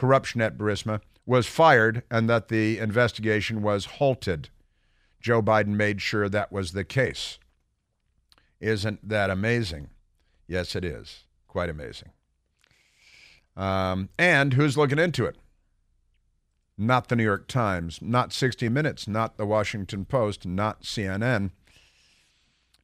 corruption 0.00 0.40
at 0.40 0.56
Burisma, 0.56 1.00
was 1.26 1.46
fired 1.46 2.02
and 2.10 2.28
that 2.28 2.48
the 2.48 2.78
investigation 2.78 3.60
was 3.60 3.84
halted. 3.84 4.48
Joe 5.20 5.42
Biden 5.42 5.76
made 5.76 6.00
sure 6.00 6.26
that 6.26 6.50
was 6.50 6.72
the 6.72 6.84
case. 6.84 7.38
Isn't 8.60 9.06
that 9.06 9.28
amazing? 9.28 9.90
Yes, 10.48 10.74
it 10.74 10.84
is. 10.84 11.24
Quite 11.46 11.68
amazing. 11.68 12.08
Um, 13.56 14.08
and 14.18 14.54
who's 14.54 14.78
looking 14.78 14.98
into 14.98 15.26
it? 15.26 15.36
Not 16.78 17.08
the 17.08 17.16
New 17.16 17.24
York 17.24 17.46
Times, 17.46 18.00
not 18.00 18.32
60 18.32 18.70
Minutes, 18.70 19.06
not 19.06 19.36
the 19.36 19.44
Washington 19.44 20.06
Post, 20.06 20.46
not 20.46 20.82
CNN. 20.82 21.50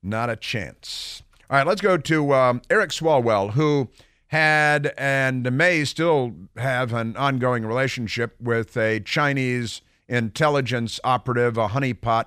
Not 0.02 0.28
a 0.28 0.36
chance. 0.36 1.22
All 1.48 1.56
right, 1.56 1.66
let's 1.66 1.80
go 1.80 1.96
to 1.96 2.34
um, 2.34 2.60
Eric 2.68 2.90
Swalwell, 2.90 3.52
who 3.52 3.88
had 4.28 4.92
and 4.98 5.50
may 5.52 5.84
still 5.84 6.34
have 6.56 6.92
an 6.92 7.16
ongoing 7.16 7.64
relationship 7.64 8.34
with 8.40 8.76
a 8.76 9.00
Chinese 9.00 9.82
intelligence 10.08 10.98
operative, 11.04 11.56
a 11.56 11.68
honeypot, 11.68 12.26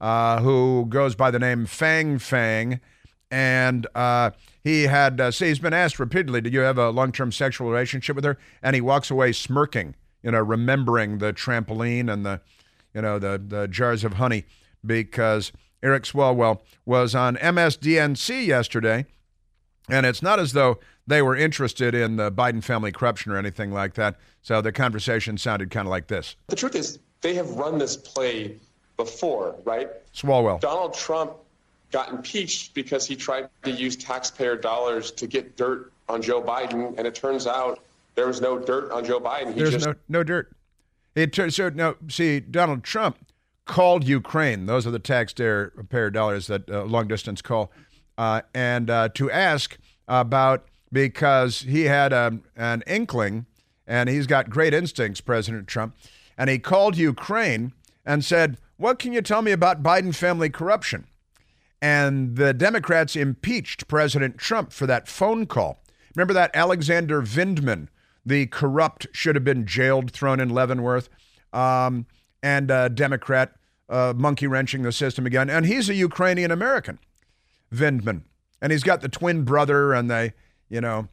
uh, 0.00 0.40
who 0.40 0.86
goes 0.88 1.14
by 1.14 1.30
the 1.30 1.38
name 1.38 1.66
Fang 1.66 2.18
Fang. 2.18 2.80
And 3.30 3.86
uh, 3.94 4.30
he 4.62 4.84
had, 4.84 5.20
uh, 5.20 5.30
he's 5.30 5.58
been 5.58 5.72
asked 5.72 5.98
repeatedly, 5.98 6.40
did 6.40 6.52
you 6.52 6.60
have 6.60 6.78
a 6.78 6.90
long 6.90 7.12
term 7.12 7.32
sexual 7.32 7.68
relationship 7.70 8.16
with 8.16 8.24
her? 8.24 8.38
And 8.62 8.74
he 8.74 8.80
walks 8.80 9.10
away 9.10 9.32
smirking, 9.32 9.94
you 10.22 10.30
know, 10.30 10.40
remembering 10.40 11.18
the 11.18 11.32
trampoline 11.32 12.12
and 12.12 12.24
the, 12.24 12.40
you 12.94 13.02
know, 13.02 13.18
the, 13.18 13.42
the 13.44 13.68
jars 13.68 14.04
of 14.04 14.14
honey 14.14 14.44
because 14.84 15.52
Eric 15.82 16.04
Swalwell 16.04 16.60
was 16.84 17.14
on 17.14 17.36
MSDNC 17.36 18.46
yesterday. 18.46 19.06
And 19.88 20.06
it's 20.06 20.22
not 20.22 20.38
as 20.38 20.52
though 20.52 20.78
they 21.06 21.22
were 21.22 21.36
interested 21.36 21.94
in 21.94 22.16
the 22.16 22.30
Biden 22.30 22.62
family 22.62 22.92
corruption 22.92 23.32
or 23.32 23.36
anything 23.36 23.72
like 23.72 23.94
that. 23.94 24.16
So 24.42 24.60
the 24.60 24.72
conversation 24.72 25.38
sounded 25.38 25.70
kind 25.70 25.86
of 25.86 25.90
like 25.90 26.08
this. 26.08 26.36
The 26.48 26.56
truth 26.56 26.74
is, 26.74 26.98
they 27.20 27.34
have 27.34 27.50
run 27.50 27.78
this 27.78 27.96
play 27.96 28.56
before, 28.96 29.54
right? 29.64 29.88
Swalwell. 30.12 30.60
Donald 30.60 30.94
Trump 30.94 31.32
got 31.90 32.10
impeached 32.10 32.74
because 32.74 33.06
he 33.06 33.16
tried 33.16 33.48
to 33.62 33.70
use 33.70 33.96
taxpayer 33.96 34.56
dollars 34.56 35.10
to 35.12 35.26
get 35.26 35.56
dirt 35.56 35.92
on 36.08 36.22
Joe 36.22 36.42
Biden, 36.42 36.96
and 36.98 37.06
it 37.06 37.14
turns 37.14 37.46
out 37.46 37.80
there 38.14 38.26
was 38.26 38.40
no 38.40 38.58
dirt 38.58 38.90
on 38.92 39.04
Joe 39.04 39.20
Biden. 39.20 39.54
He 39.54 39.60
There's 39.60 39.72
just... 39.72 39.86
no 39.86 39.94
no 40.08 40.22
dirt. 40.22 40.52
It 41.14 41.32
turns 41.32 41.56
so 41.56 41.68
no. 41.70 41.96
See, 42.08 42.40
Donald 42.40 42.84
Trump 42.84 43.18
called 43.64 44.04
Ukraine. 44.04 44.66
Those 44.66 44.86
are 44.86 44.90
the 44.90 44.98
taxpayer 44.98 46.10
dollars 46.10 46.46
that 46.46 46.70
uh, 46.70 46.84
long 46.84 47.08
distance 47.08 47.42
call, 47.42 47.72
uh, 48.18 48.42
and 48.54 48.90
uh, 48.90 49.08
to 49.14 49.30
ask 49.30 49.78
about 50.08 50.66
because 50.96 51.60
he 51.60 51.82
had 51.82 52.14
a, 52.14 52.38
an 52.56 52.82
inkling, 52.86 53.44
and 53.86 54.08
he's 54.08 54.26
got 54.26 54.48
great 54.48 54.72
instincts, 54.72 55.20
President 55.20 55.68
Trump, 55.68 55.94
and 56.38 56.48
he 56.48 56.58
called 56.58 56.96
Ukraine 56.96 57.74
and 58.06 58.24
said, 58.24 58.56
What 58.78 58.98
can 58.98 59.12
you 59.12 59.20
tell 59.20 59.42
me 59.42 59.52
about 59.52 59.82
Biden 59.82 60.14
family 60.14 60.48
corruption? 60.48 61.06
And 61.82 62.36
the 62.36 62.54
Democrats 62.54 63.14
impeached 63.14 63.88
President 63.88 64.38
Trump 64.38 64.72
for 64.72 64.86
that 64.86 65.06
phone 65.06 65.44
call. 65.44 65.82
Remember 66.14 66.32
that 66.32 66.50
Alexander 66.54 67.20
Vindman, 67.20 67.88
the 68.24 68.46
corrupt, 68.46 69.06
should 69.12 69.36
have 69.36 69.44
been 69.44 69.66
jailed, 69.66 70.10
thrown 70.10 70.40
in 70.40 70.48
Leavenworth, 70.48 71.10
um, 71.52 72.06
and 72.42 72.70
a 72.70 72.88
Democrat 72.88 73.52
uh, 73.90 74.14
monkey 74.16 74.46
wrenching 74.46 74.80
the 74.80 74.92
system 74.92 75.26
again. 75.26 75.50
And 75.50 75.66
he's 75.66 75.90
a 75.90 75.94
Ukrainian 75.94 76.50
American, 76.50 76.98
Vindman. 77.70 78.22
And 78.62 78.72
he's 78.72 78.82
got 78.82 79.02
the 79.02 79.10
twin 79.10 79.44
brother, 79.44 79.92
and 79.92 80.10
they 80.10 80.32
you 80.68 80.80
know, 80.80 81.08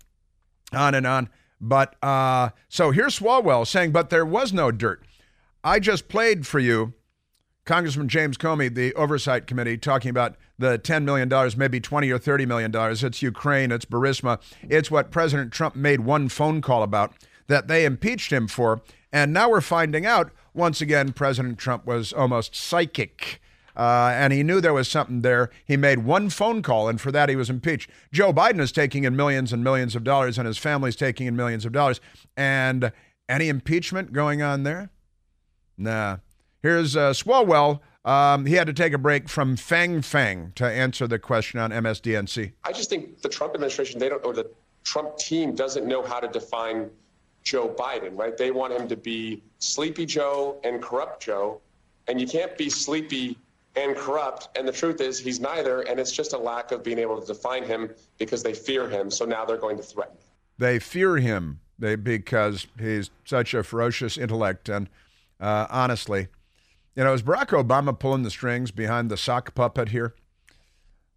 on 0.72 0.96
and 0.96 1.08
on. 1.08 1.30
But 1.60 1.96
uh, 2.04 2.50
so 2.68 2.92
here's 2.92 3.20
Swalwell 3.20 3.66
saying, 3.66 3.92
but 3.92 4.10
there 4.10 4.26
was 4.26 4.52
no 4.52 4.72
dirt. 4.72 5.04
I 5.64 5.80
just 5.80 6.10
played 6.10 6.46
for 6.46 6.60
you 6.60 6.94
Congressman 7.66 8.10
James 8.10 8.38
Comer, 8.38 8.70
the 8.70 8.94
Oversight 8.94 9.48
Committee, 9.48 9.78
talking 9.78 10.10
about 10.10 10.36
the 10.60 10.78
$10 10.78 11.04
million, 11.04 11.32
maybe 11.58 11.80
20 11.80 12.12
or 12.12 12.20
$30 12.20 12.48
million. 12.48 12.72
It's 12.76 13.22
Ukraine, 13.22 13.72
it's 13.72 13.86
Burisma. 13.86 14.42
It's 14.64 14.92
what 14.92 15.12
President 15.12 15.54
Trump 15.54 15.76
made 15.76 16.02
one 16.02 16.28
phone 16.28 16.62
call 16.62 16.84
about 16.84 17.14
that 17.48 17.68
they 17.68 17.86
impeached 17.86 18.34
him 18.34 18.48
for. 18.48 18.82
And 19.12 19.32
now 19.32 19.50
we're 19.50 19.62
finding 19.62 20.06
out, 20.06 20.32
once 20.54 20.82
again, 20.82 21.14
President 21.14 21.58
Trump 21.58 21.86
was 21.86 22.12
almost 22.12 22.56
psychic 22.56 23.42
uh, 23.76 24.12
and 24.14 24.34
he 24.34 24.44
knew 24.44 24.62
there 24.62 24.74
was 24.74 24.88
something 24.88 25.22
there. 25.22 25.50
He 25.66 25.78
made 25.78 26.00
one 26.00 26.30
phone 26.30 26.62
call, 26.62 26.88
and 26.88 27.00
for 27.00 27.12
that 27.12 27.30
he 27.30 27.36
was 27.36 27.50
impeached. 27.50 27.90
Joe 28.12 28.32
Biden 28.34 28.60
is 28.60 28.72
taking 28.72 29.04
in 29.04 29.16
millions 29.16 29.52
and 29.52 29.64
millions 29.64 29.96
of 29.96 30.04
dollars, 30.04 30.38
and 30.38 30.48
his 30.48 30.58
family's 30.58 30.96
taking 30.96 31.28
in 31.28 31.36
millions 31.36 31.66
of 31.66 31.72
dollars. 31.72 32.00
And 32.38 32.92
any 33.28 33.50
impeachment 33.50 34.14
going 34.14 34.42
on 34.42 34.64
there? 34.64 34.90
Nah. 35.78 36.18
Here's 36.62 36.96
uh, 36.96 37.12
Swalwell. 37.12 37.82
Um, 38.06 38.46
he 38.46 38.56
had 38.56 38.68
to 38.68 38.74
take 38.74 38.94
a 38.94 38.98
break 38.98 39.30
from 39.30 39.56
Fang 39.56 40.02
Fang 40.02 40.52
to 40.56 40.66
answer 40.66 41.08
the 41.08 41.20
question 41.20 41.60
on 41.60 41.72
MSDNC. 41.72 42.52
I 42.64 42.72
just 42.72 42.90
think 42.90 43.22
the 43.22 43.30
Trump 43.30 43.54
administration, 43.54 44.00
they 44.00 44.10
don't, 44.10 44.24
or 44.26 44.34
the 44.34 44.50
Trump 44.84 45.18
team 45.18 45.56
doesn't 45.56 45.88
know 45.88 46.04
how 46.04 46.20
to 46.20 46.28
define 46.28 46.90
Joe 47.44 47.70
Biden, 47.70 48.18
right? 48.18 48.38
They 48.38 48.52
want 48.52 48.74
him 48.74 48.88
to 48.90 48.98
be 48.98 49.42
Sleepy 49.60 50.06
Joe 50.06 50.58
and 50.64 50.82
Corrupt 50.82 51.24
Joe. 51.24 51.62
And 52.08 52.20
you 52.20 52.28
can't 52.28 52.58
be 52.58 52.70
sleepy 52.70 53.38
and 53.76 53.96
corrupt. 53.96 54.50
And 54.58 54.68
the 54.68 54.72
truth 54.72 55.02
is, 55.02 55.20
he's 55.20 55.40
neither. 55.40 55.82
And 55.82 56.00
it's 56.00 56.12
just 56.12 56.34
a 56.34 56.38
lack 56.38 56.72
of 56.72 56.84
being 56.84 57.00
able 57.00 57.20
to 57.20 57.26
define 57.26 57.64
him 57.64 57.90
because 58.18 58.44
they 58.44 58.54
fear 58.54 58.90
him. 58.90 59.10
So 59.10 59.26
now 59.26 59.46
they're 59.46 59.58
going 59.58 59.78
to 59.78 59.84
threaten. 59.84 60.18
They 60.58 60.80
fear 60.80 61.18
him 61.18 61.60
they, 61.80 61.96
because 61.96 62.68
he's 62.80 63.10
such 63.26 63.54
a 63.54 63.64
ferocious 63.64 64.18
intellect. 64.18 64.70
And 64.70 64.90
uh, 65.40 65.66
honestly, 65.70 66.28
You 66.96 67.04
know, 67.04 67.14
is 67.14 67.24
Barack 67.24 67.48
Obama 67.48 67.98
pulling 67.98 68.22
the 68.22 68.30
strings 68.30 68.70
behind 68.70 69.10
the 69.10 69.18
sock 69.18 69.56
puppet 69.56 69.90
here? 69.90 70.14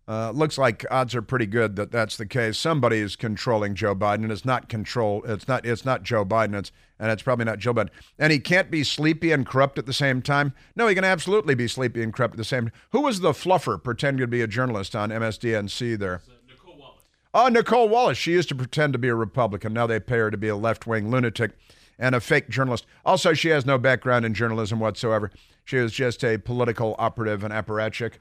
Uh, 0.08 0.30
looks 0.30 0.56
like 0.56 0.86
odds 0.88 1.16
are 1.16 1.22
pretty 1.22 1.46
good 1.46 1.74
that 1.74 1.90
that's 1.90 2.16
the 2.16 2.26
case. 2.26 2.56
Somebody 2.56 2.98
is 2.98 3.16
controlling 3.16 3.74
Joe 3.74 3.94
Biden, 3.94 4.22
and 4.22 4.30
it's 4.30 4.44
not 4.44 4.68
control. 4.68 5.24
It's 5.24 5.48
not. 5.48 5.66
It's 5.66 5.84
not 5.84 6.04
Joe 6.04 6.24
Biden. 6.24 6.56
It's 6.56 6.70
and 6.98 7.10
it's 7.10 7.22
probably 7.22 7.44
not 7.44 7.58
Joe 7.58 7.74
Biden. 7.74 7.90
And 8.18 8.32
he 8.32 8.38
can't 8.38 8.70
be 8.70 8.84
sleepy 8.84 9.32
and 9.32 9.44
corrupt 9.44 9.78
at 9.78 9.86
the 9.86 9.92
same 9.92 10.22
time. 10.22 10.54
No, 10.76 10.86
he 10.86 10.94
can 10.94 11.04
absolutely 11.04 11.54
be 11.54 11.68
sleepy 11.68 12.02
and 12.02 12.12
corrupt 12.12 12.34
at 12.34 12.38
the 12.38 12.44
same. 12.44 12.70
Who 12.92 13.02
was 13.02 13.20
the 13.20 13.32
fluffer 13.32 13.82
pretending 13.82 14.20
to 14.20 14.26
be 14.26 14.40
a 14.42 14.46
journalist 14.46 14.94
on 14.94 15.10
MSDNC 15.10 15.98
there? 15.98 16.22
Nicolle 16.48 16.78
Wallace. 16.78 17.02
Oh, 17.34 17.48
Nicolle 17.48 17.88
Wallace. 17.88 18.16
She 18.16 18.32
used 18.32 18.48
to 18.50 18.54
pretend 18.54 18.92
to 18.92 18.98
be 18.98 19.08
a 19.08 19.14
Republican. 19.14 19.72
Now 19.72 19.86
they 19.86 20.00
pay 20.00 20.18
her 20.18 20.30
to 20.30 20.38
be 20.38 20.48
a 20.48 20.56
left 20.56 20.86
wing 20.86 21.10
lunatic 21.10 21.52
and 21.98 22.14
a 22.14 22.20
fake 22.20 22.48
journalist. 22.48 22.86
Also, 23.04 23.32
she 23.32 23.48
has 23.48 23.66
no 23.66 23.76
background 23.76 24.24
in 24.24 24.34
journalism 24.34 24.80
whatsoever. 24.80 25.30
She 25.64 25.76
was 25.76 25.92
just 25.92 26.24
a 26.24 26.38
political 26.38 26.94
operative 26.98 27.42
and 27.42 27.52
apparatchik. 27.52 28.14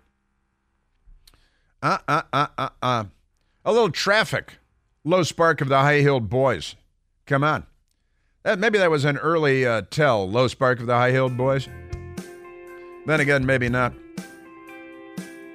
Uh, 1.82 1.98
uh, 2.08 2.22
uh, 2.34 2.48
uh, 2.58 2.70
uh. 2.82 3.04
A 3.64 3.72
little 3.72 3.92
traffic. 3.92 4.54
Low 5.04 5.24
spark 5.24 5.62
of 5.62 5.70
the 5.70 5.78
high 5.78 6.02
heeled 6.02 6.30
boys. 6.30 6.76
Come 7.26 7.44
on. 7.44 7.66
That, 8.44 8.60
maybe 8.60 8.78
that 8.78 8.92
was 8.92 9.06
an 9.06 9.18
early 9.18 9.66
uh, 9.66 9.84
tell. 9.90 10.30
Low 10.30 10.48
spark 10.48 10.80
of 10.80 10.88
the 10.88 10.96
high 10.96 11.12
heeled 11.12 11.38
boys. 11.38 11.68
Then 13.06 13.20
again, 13.20 13.46
maybe 13.46 13.70
not. 13.70 13.94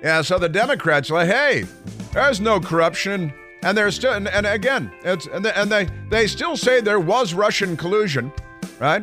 Yeah, 0.02 0.22
so 0.22 0.38
the 0.38 0.48
Democrats 0.48 1.10
like, 1.10 1.28
hey, 1.28 1.64
there's 2.12 2.40
no 2.40 2.60
corruption. 2.60 3.32
And 3.62 3.76
they're 3.76 3.90
still, 3.90 4.14
and, 4.14 4.26
and 4.28 4.46
again, 4.46 4.90
it's, 5.04 5.26
and, 5.26 5.44
and 5.46 5.70
they, 5.70 5.88
they 6.08 6.26
still 6.26 6.56
say 6.56 6.80
there 6.80 6.98
was 6.98 7.34
Russian 7.34 7.76
collusion, 7.76 8.32
right? 8.78 9.02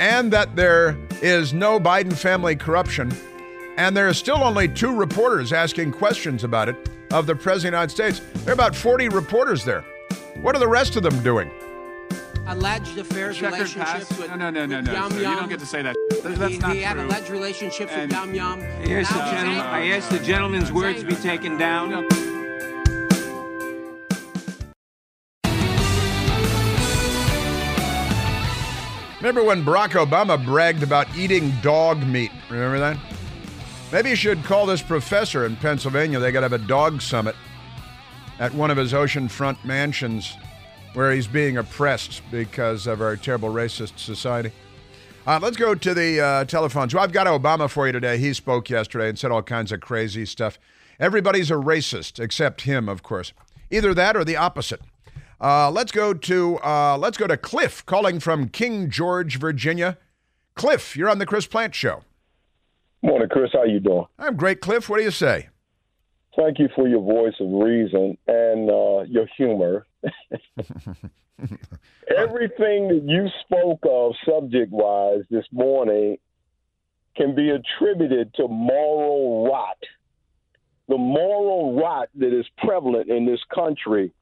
And 0.00 0.32
that 0.32 0.56
there 0.56 0.96
is 1.20 1.52
no 1.52 1.78
Biden 1.78 2.14
family 2.14 2.56
corruption. 2.56 3.12
And 3.78 3.96
there 3.96 4.08
are 4.08 4.12
still 4.14 4.42
only 4.42 4.66
two 4.66 4.92
reporters 4.94 5.52
asking 5.52 5.92
questions 5.92 6.42
about 6.42 6.68
it 6.68 6.76
of 7.12 7.26
the 7.26 7.36
President 7.36 7.76
of 7.76 7.88
the 7.96 8.02
United 8.02 8.18
States. 8.18 8.42
There 8.44 8.50
are 8.50 8.54
about 8.54 8.74
40 8.74 9.08
reporters 9.08 9.64
there. 9.64 9.82
What 10.42 10.56
are 10.56 10.58
the 10.58 10.66
rest 10.66 10.96
of 10.96 11.04
them 11.04 11.22
doing? 11.22 11.48
Alleged 12.48 12.98
affairs, 12.98 13.36
Checkered 13.36 13.52
relationships 13.54 13.90
past? 14.08 14.18
with, 14.18 14.30
No, 14.30 14.36
no, 14.36 14.50
no, 14.50 14.66
no, 14.66 14.76
with 14.78 14.86
no, 14.86 14.92
Yum 14.94 15.10
sir. 15.12 15.16
You 15.18 15.22
don't 15.22 15.48
get 15.48 15.60
to 15.60 15.66
say 15.66 15.82
that. 15.82 15.94
That- 16.24 16.38
That's 16.38 16.52
he, 16.54 16.58
not 16.58 16.72
he 16.74 16.82
had 16.82 16.94
true. 16.94 17.06
alleged 17.06 17.30
relationships 17.30 17.92
And- 17.94 18.10
with 18.10 18.18
Yum 18.18 18.34
Yum. 18.34 18.60
I 18.60 18.64
asked, 18.64 18.80
the 18.80 18.90
Now 18.90 18.98
he's 18.98 19.10
gentleman, 19.30 19.60
I 19.60 19.78
angry. 19.78 19.92
asked 19.94 20.10
the 20.10 20.18
gentleman's 20.18 20.72
words 20.72 21.00
to 21.02 21.06
be 21.06 21.14
taken 21.14 21.56
down. 21.56 22.04
Remember 29.20 29.42
when 29.42 29.64
Barack 29.64 29.90
Obama 30.06 30.42
bragged 30.42 30.84
about 30.84 31.08
eating 31.16 31.50
dog 31.60 32.06
meat? 32.06 32.30
Remember 32.48 32.78
that? 32.78 32.96
Maybe 33.90 34.10
you 34.10 34.16
should 34.16 34.44
call 34.44 34.66
this 34.66 34.82
professor 34.82 35.46
in 35.46 35.56
Pennsylvania. 35.56 36.18
They 36.18 36.30
got 36.30 36.40
to 36.40 36.48
have 36.50 36.52
a 36.52 36.66
dog 36.66 37.00
summit 37.00 37.34
at 38.38 38.52
one 38.52 38.70
of 38.70 38.76
his 38.76 38.92
oceanfront 38.92 39.64
mansions 39.64 40.36
where 40.92 41.10
he's 41.10 41.26
being 41.26 41.56
oppressed 41.56 42.20
because 42.30 42.86
of 42.86 43.00
our 43.00 43.16
terrible 43.16 43.48
racist 43.48 43.98
society. 43.98 44.52
Uh, 45.26 45.38
let's 45.40 45.56
go 45.56 45.74
to 45.74 45.94
the 45.94 46.20
uh, 46.20 46.44
telephones. 46.44 46.94
Well, 46.94 47.02
I've 47.02 47.12
got 47.12 47.26
Obama 47.26 47.68
for 47.70 47.86
you 47.86 47.92
today. 47.92 48.18
He 48.18 48.34
spoke 48.34 48.68
yesterday 48.68 49.08
and 49.08 49.18
said 49.18 49.30
all 49.30 49.42
kinds 49.42 49.72
of 49.72 49.80
crazy 49.80 50.26
stuff. 50.26 50.58
Everybody's 51.00 51.50
a 51.50 51.54
racist 51.54 52.22
except 52.22 52.62
him, 52.62 52.90
of 52.90 53.02
course. 53.02 53.32
Either 53.70 53.94
that 53.94 54.16
or 54.16 54.24
the 54.24 54.36
opposite. 54.36 54.82
Uh, 55.40 55.70
let's 55.70 55.92
go 55.92 56.12
to 56.12 56.58
uh, 56.58 56.98
let's 56.98 57.16
go 57.16 57.26
to 57.26 57.38
Cliff 57.38 57.86
calling 57.86 58.20
from 58.20 58.48
King 58.48 58.90
George, 58.90 59.38
Virginia. 59.38 59.96
Cliff, 60.56 60.94
you're 60.94 61.08
on 61.08 61.18
the 61.18 61.26
Chris 61.26 61.46
Plante 61.46 61.74
Show. 61.74 62.02
Morning, 63.02 63.28
Chris. 63.30 63.50
How 63.52 63.64
you 63.64 63.80
doing? 63.80 64.06
I'm 64.18 64.36
great, 64.36 64.60
Cliff. 64.60 64.88
What 64.88 64.98
do 64.98 65.04
you 65.04 65.10
say? 65.10 65.48
Thank 66.36 66.58
you 66.58 66.68
for 66.74 66.86
your 66.88 67.02
voice 67.02 67.34
of 67.40 67.48
reason 67.50 68.16
and 68.26 68.70
uh, 68.70 69.02
your 69.08 69.26
humor. 69.36 69.86
Everything 72.16 72.88
that 72.88 73.02
you 73.04 73.28
spoke 73.42 73.80
of 73.82 74.12
subject-wise 74.24 75.22
this 75.30 75.44
morning 75.52 76.16
can 77.16 77.34
be 77.34 77.50
attributed 77.50 78.32
to 78.34 78.46
moral 78.48 79.48
rot. 79.48 79.78
The 80.88 80.96
moral 80.96 81.80
rot 81.80 82.08
that 82.16 82.38
is 82.38 82.46
prevalent 82.58 83.10
in 83.10 83.26
this 83.26 83.40
country. 83.54 84.12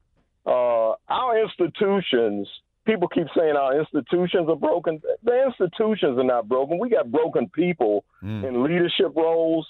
Uh, 0.45 0.93
our 1.07 1.41
institutions, 1.41 2.47
people 2.87 3.07
keep 3.07 3.27
saying 3.37 3.55
our 3.55 3.77
institutions 3.77 4.49
are 4.49 4.55
broken. 4.55 5.01
The 5.23 5.45
institutions 5.45 6.17
are 6.17 6.23
not 6.23 6.47
broken. 6.47 6.79
We 6.79 6.89
got 6.89 7.11
broken 7.11 7.49
people 7.49 8.05
in 8.45 8.63
leadership 8.63 9.15
roles. 9.15 9.67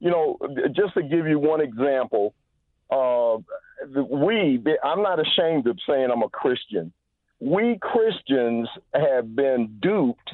You 0.00 0.10
know, 0.10 0.38
just 0.74 0.94
to 0.94 1.02
give 1.02 1.26
you 1.26 1.38
one 1.38 1.60
example, 1.60 2.34
uh, 2.90 3.36
we, 4.10 4.60
I'm 4.82 5.02
not 5.02 5.20
ashamed 5.20 5.66
of 5.68 5.78
saying 5.88 6.08
I'm 6.12 6.22
a 6.22 6.28
Christian. 6.28 6.92
We 7.40 7.78
Christians 7.80 8.68
have 8.94 9.36
been 9.36 9.78
duped 9.80 10.30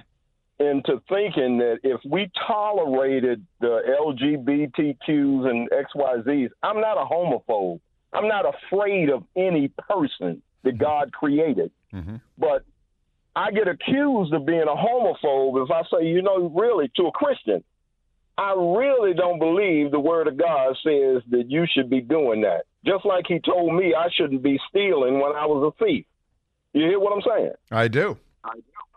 into 0.60 1.02
thinking 1.08 1.58
that 1.58 1.78
if 1.82 2.00
we 2.08 2.30
tolerated 2.46 3.44
the 3.60 3.80
LGBTQs 4.00 5.50
and 5.50 5.68
XYZs, 5.70 6.50
I'm 6.62 6.80
not 6.80 6.96
a 6.96 7.04
homophobe. 7.04 7.80
I'm 8.12 8.28
not 8.28 8.44
afraid 8.46 9.10
of 9.10 9.24
any 9.36 9.68
person 9.68 10.42
that 10.62 10.78
God 10.78 11.12
created. 11.12 11.72
Mm-hmm. 11.95 12.16
But 12.38 12.64
I 13.34 13.51
get 13.51 13.68
accused 13.68 14.32
of 14.32 14.47
being 14.47 14.62
a 14.62 14.76
homophobe 14.76 15.64
if 15.64 15.70
I 15.70 15.82
say, 15.90 16.07
you 16.07 16.22
know, 16.22 16.49
really 16.49 16.90
to 16.97 17.07
a 17.07 17.12
Christian, 17.12 17.62
I 18.36 18.55
really 18.57 19.14
don't 19.14 19.38
believe 19.38 19.90
the 19.90 20.01
word 20.01 20.26
of 20.26 20.36
God 20.36 20.76
says 20.82 21.22
that 21.30 21.45
you 21.49 21.66
should 21.72 21.90
be 21.90 22.01
doing 22.01 22.43
that. 22.43 22.64
Just 22.84 23.05
like 23.05 23.26
he 23.28 23.38
told 23.40 23.74
me 23.74 23.95
I 23.95 24.09
shouldn't 24.14 24.43
be 24.43 24.59
stealing 24.68 25.14
when 25.20 25.32
I 25.32 25.47
was 25.47 25.72
a 25.72 25.84
thief. 25.84 26.07
You 26.72 26.86
hear 26.86 26.99
what 26.99 27.12
I'm 27.12 27.22
saying? 27.22 27.53
I 27.70 27.88
do. 27.88 28.18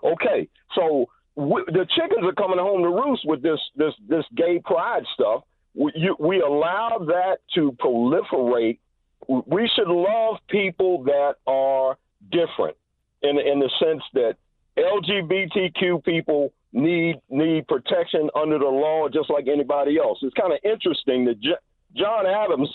Okay, 0.03 0.47
so 0.73 1.07
we, 1.35 1.63
the 1.67 1.85
chickens 1.95 2.25
are 2.25 2.33
coming 2.33 2.59
home 2.59 2.81
to 2.83 2.89
roost 2.89 3.25
with 3.25 3.41
this 3.41 3.59
this 3.75 3.93
this 4.07 4.23
gay 4.35 4.59
pride 4.63 5.03
stuff. 5.13 5.43
We, 5.73 5.91
you, 5.95 6.15
we 6.19 6.41
allow 6.41 6.99
that 7.07 7.39
to 7.55 7.73
proliferate. 7.73 8.79
We 9.27 9.69
should 9.75 9.87
love 9.87 10.37
people 10.47 11.03
that 11.03 11.35
are 11.45 11.97
different, 12.31 12.77
in 13.25 13.39
in 13.39 13.59
the 13.59 13.69
sense 13.79 14.03
that 14.13 14.35
LGBTQ 14.77 16.03
people 16.03 16.53
need 16.73 17.15
need 17.29 17.67
protection 17.67 18.29
under 18.35 18.59
the 18.59 18.65
law 18.65 19.07
just 19.09 19.29
like 19.29 19.47
anybody 19.47 19.97
else. 19.97 20.19
It's 20.21 20.33
kind 20.35 20.53
of 20.53 20.59
interesting 20.63 21.25
that 21.25 21.39
J- 21.39 21.63
John 21.95 22.25
Adams, 22.25 22.69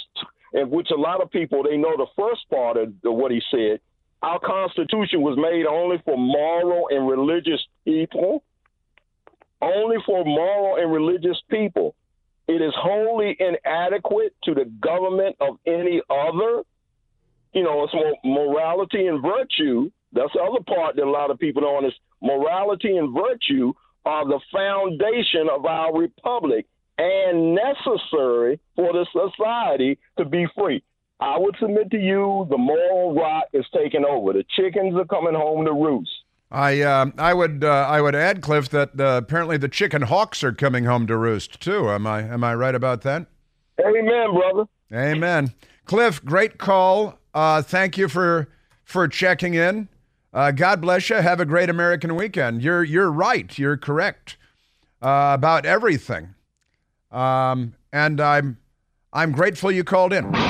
in 0.55 0.70
which 0.70 0.88
a 0.90 1.01
lot 1.01 1.22
of 1.22 1.30
people 1.30 1.62
they 1.62 1.76
know 1.76 1.96
the 1.96 2.07
first 2.16 2.48
part 2.51 2.76
of 2.76 2.92
what 3.03 3.30
he 3.30 3.40
said. 3.51 3.80
Our 4.22 4.38
Constitution 4.38 5.22
was 5.22 5.38
made 5.38 5.64
only 5.66 5.96
for 6.05 6.16
moral 6.18 6.88
and 6.90 7.09
religious 7.09 7.61
people. 7.84 8.42
Only 9.62 9.96
for 10.05 10.24
moral 10.24 10.76
and 10.76 10.92
religious 10.92 11.40
people. 11.51 11.94
It 12.48 12.61
is 12.62 12.72
wholly 12.76 13.36
inadequate 13.38 14.34
to 14.44 14.55
the 14.55 14.64
government 14.64 15.36
of 15.40 15.59
any 15.66 16.03
other. 16.11 16.62
You 17.53 17.62
know, 17.62 17.84
it's 17.84 17.94
morality 18.24 19.07
and 19.07 19.22
virtue. 19.22 19.90
That's 20.13 20.33
the 20.35 20.41
other 20.41 20.63
part 20.67 20.97
that 20.97 21.05
a 21.05 21.11
lot 21.11 21.31
of 21.31 21.39
people 21.39 21.63
don't 21.63 21.77
understand. 21.77 22.03
Morality 22.23 22.97
and 22.97 23.15
virtue 23.15 23.73
are 24.05 24.27
the 24.27 24.41
foundation 24.53 25.49
of 25.51 25.65
our 25.65 25.97
republic 25.97 26.67
and 26.99 27.55
necessary 27.55 28.61
for 28.77 28.93
the 28.93 29.07
society 29.13 29.99
to 30.19 30.25
be 30.25 30.47
free. 30.57 30.83
I 31.21 31.39
would 31.39 31.57
submit 31.61 31.91
to 31.91 31.99
you 31.99 32.47
the 32.51 32.59
moral 32.59 33.15
rot 33.15 33.45
is 33.53 33.65
taking 33.75 34.05
over. 34.05 34.33
The 34.33 34.45
chickens 34.57 34.95
are 34.97 35.05
coming 35.05 35.35
home 35.35 35.65
to 35.65 35.73
roost. 35.73 36.11
I 36.51 36.81
uh, 36.81 37.11
I 37.17 37.33
would 37.33 37.63
uh, 37.63 37.87
I 37.89 38.01
would 38.01 38.15
add, 38.15 38.43
Cliff, 38.43 38.71
that 38.71 38.99
uh, 38.99 39.21
apparently 39.23 39.57
the 39.57 39.69
chicken 39.69 40.03
hawks 40.03 40.43
are 40.43 40.53
coming 40.53 40.85
home 40.85 41.07
to 41.07 41.17
roost 41.17 41.61
too. 41.61 41.91
Am 41.91 42.07
I 42.07 42.23
am 42.23 42.43
I 42.43 42.55
right 42.55 42.75
about 42.75 43.03
that? 43.03 43.27
Amen, 43.81 44.35
brother. 44.35 44.65
Amen. 44.93 45.53
Cliff, 45.85 46.25
great 46.25 46.59
call. 46.59 47.19
Uh, 47.33 47.63
thank 47.63 47.97
you 47.97 48.09
for 48.09 48.49
for 48.85 49.07
checking 49.07 49.55
in. 49.55 49.89
Uh, 50.33 50.51
God 50.53 50.81
bless 50.81 51.11
you. 51.11 51.16
Have 51.16 51.41
a 51.41 51.45
great 51.45 51.68
American 51.68 52.14
weekend. 52.14 52.62
You're 52.62 52.85
you're 52.85 53.11
right. 53.11 53.59
You're 53.59 53.76
correct 53.76 54.37
uh, 55.03 55.33
about 55.35 55.66
everything. 55.66 56.35
Um, 57.11 57.74
and 57.93 58.20
I'm 58.20 58.59
I'm 59.12 59.33
grateful 59.33 59.72
you 59.72 59.83
called 59.83 60.12
in. 60.12 60.49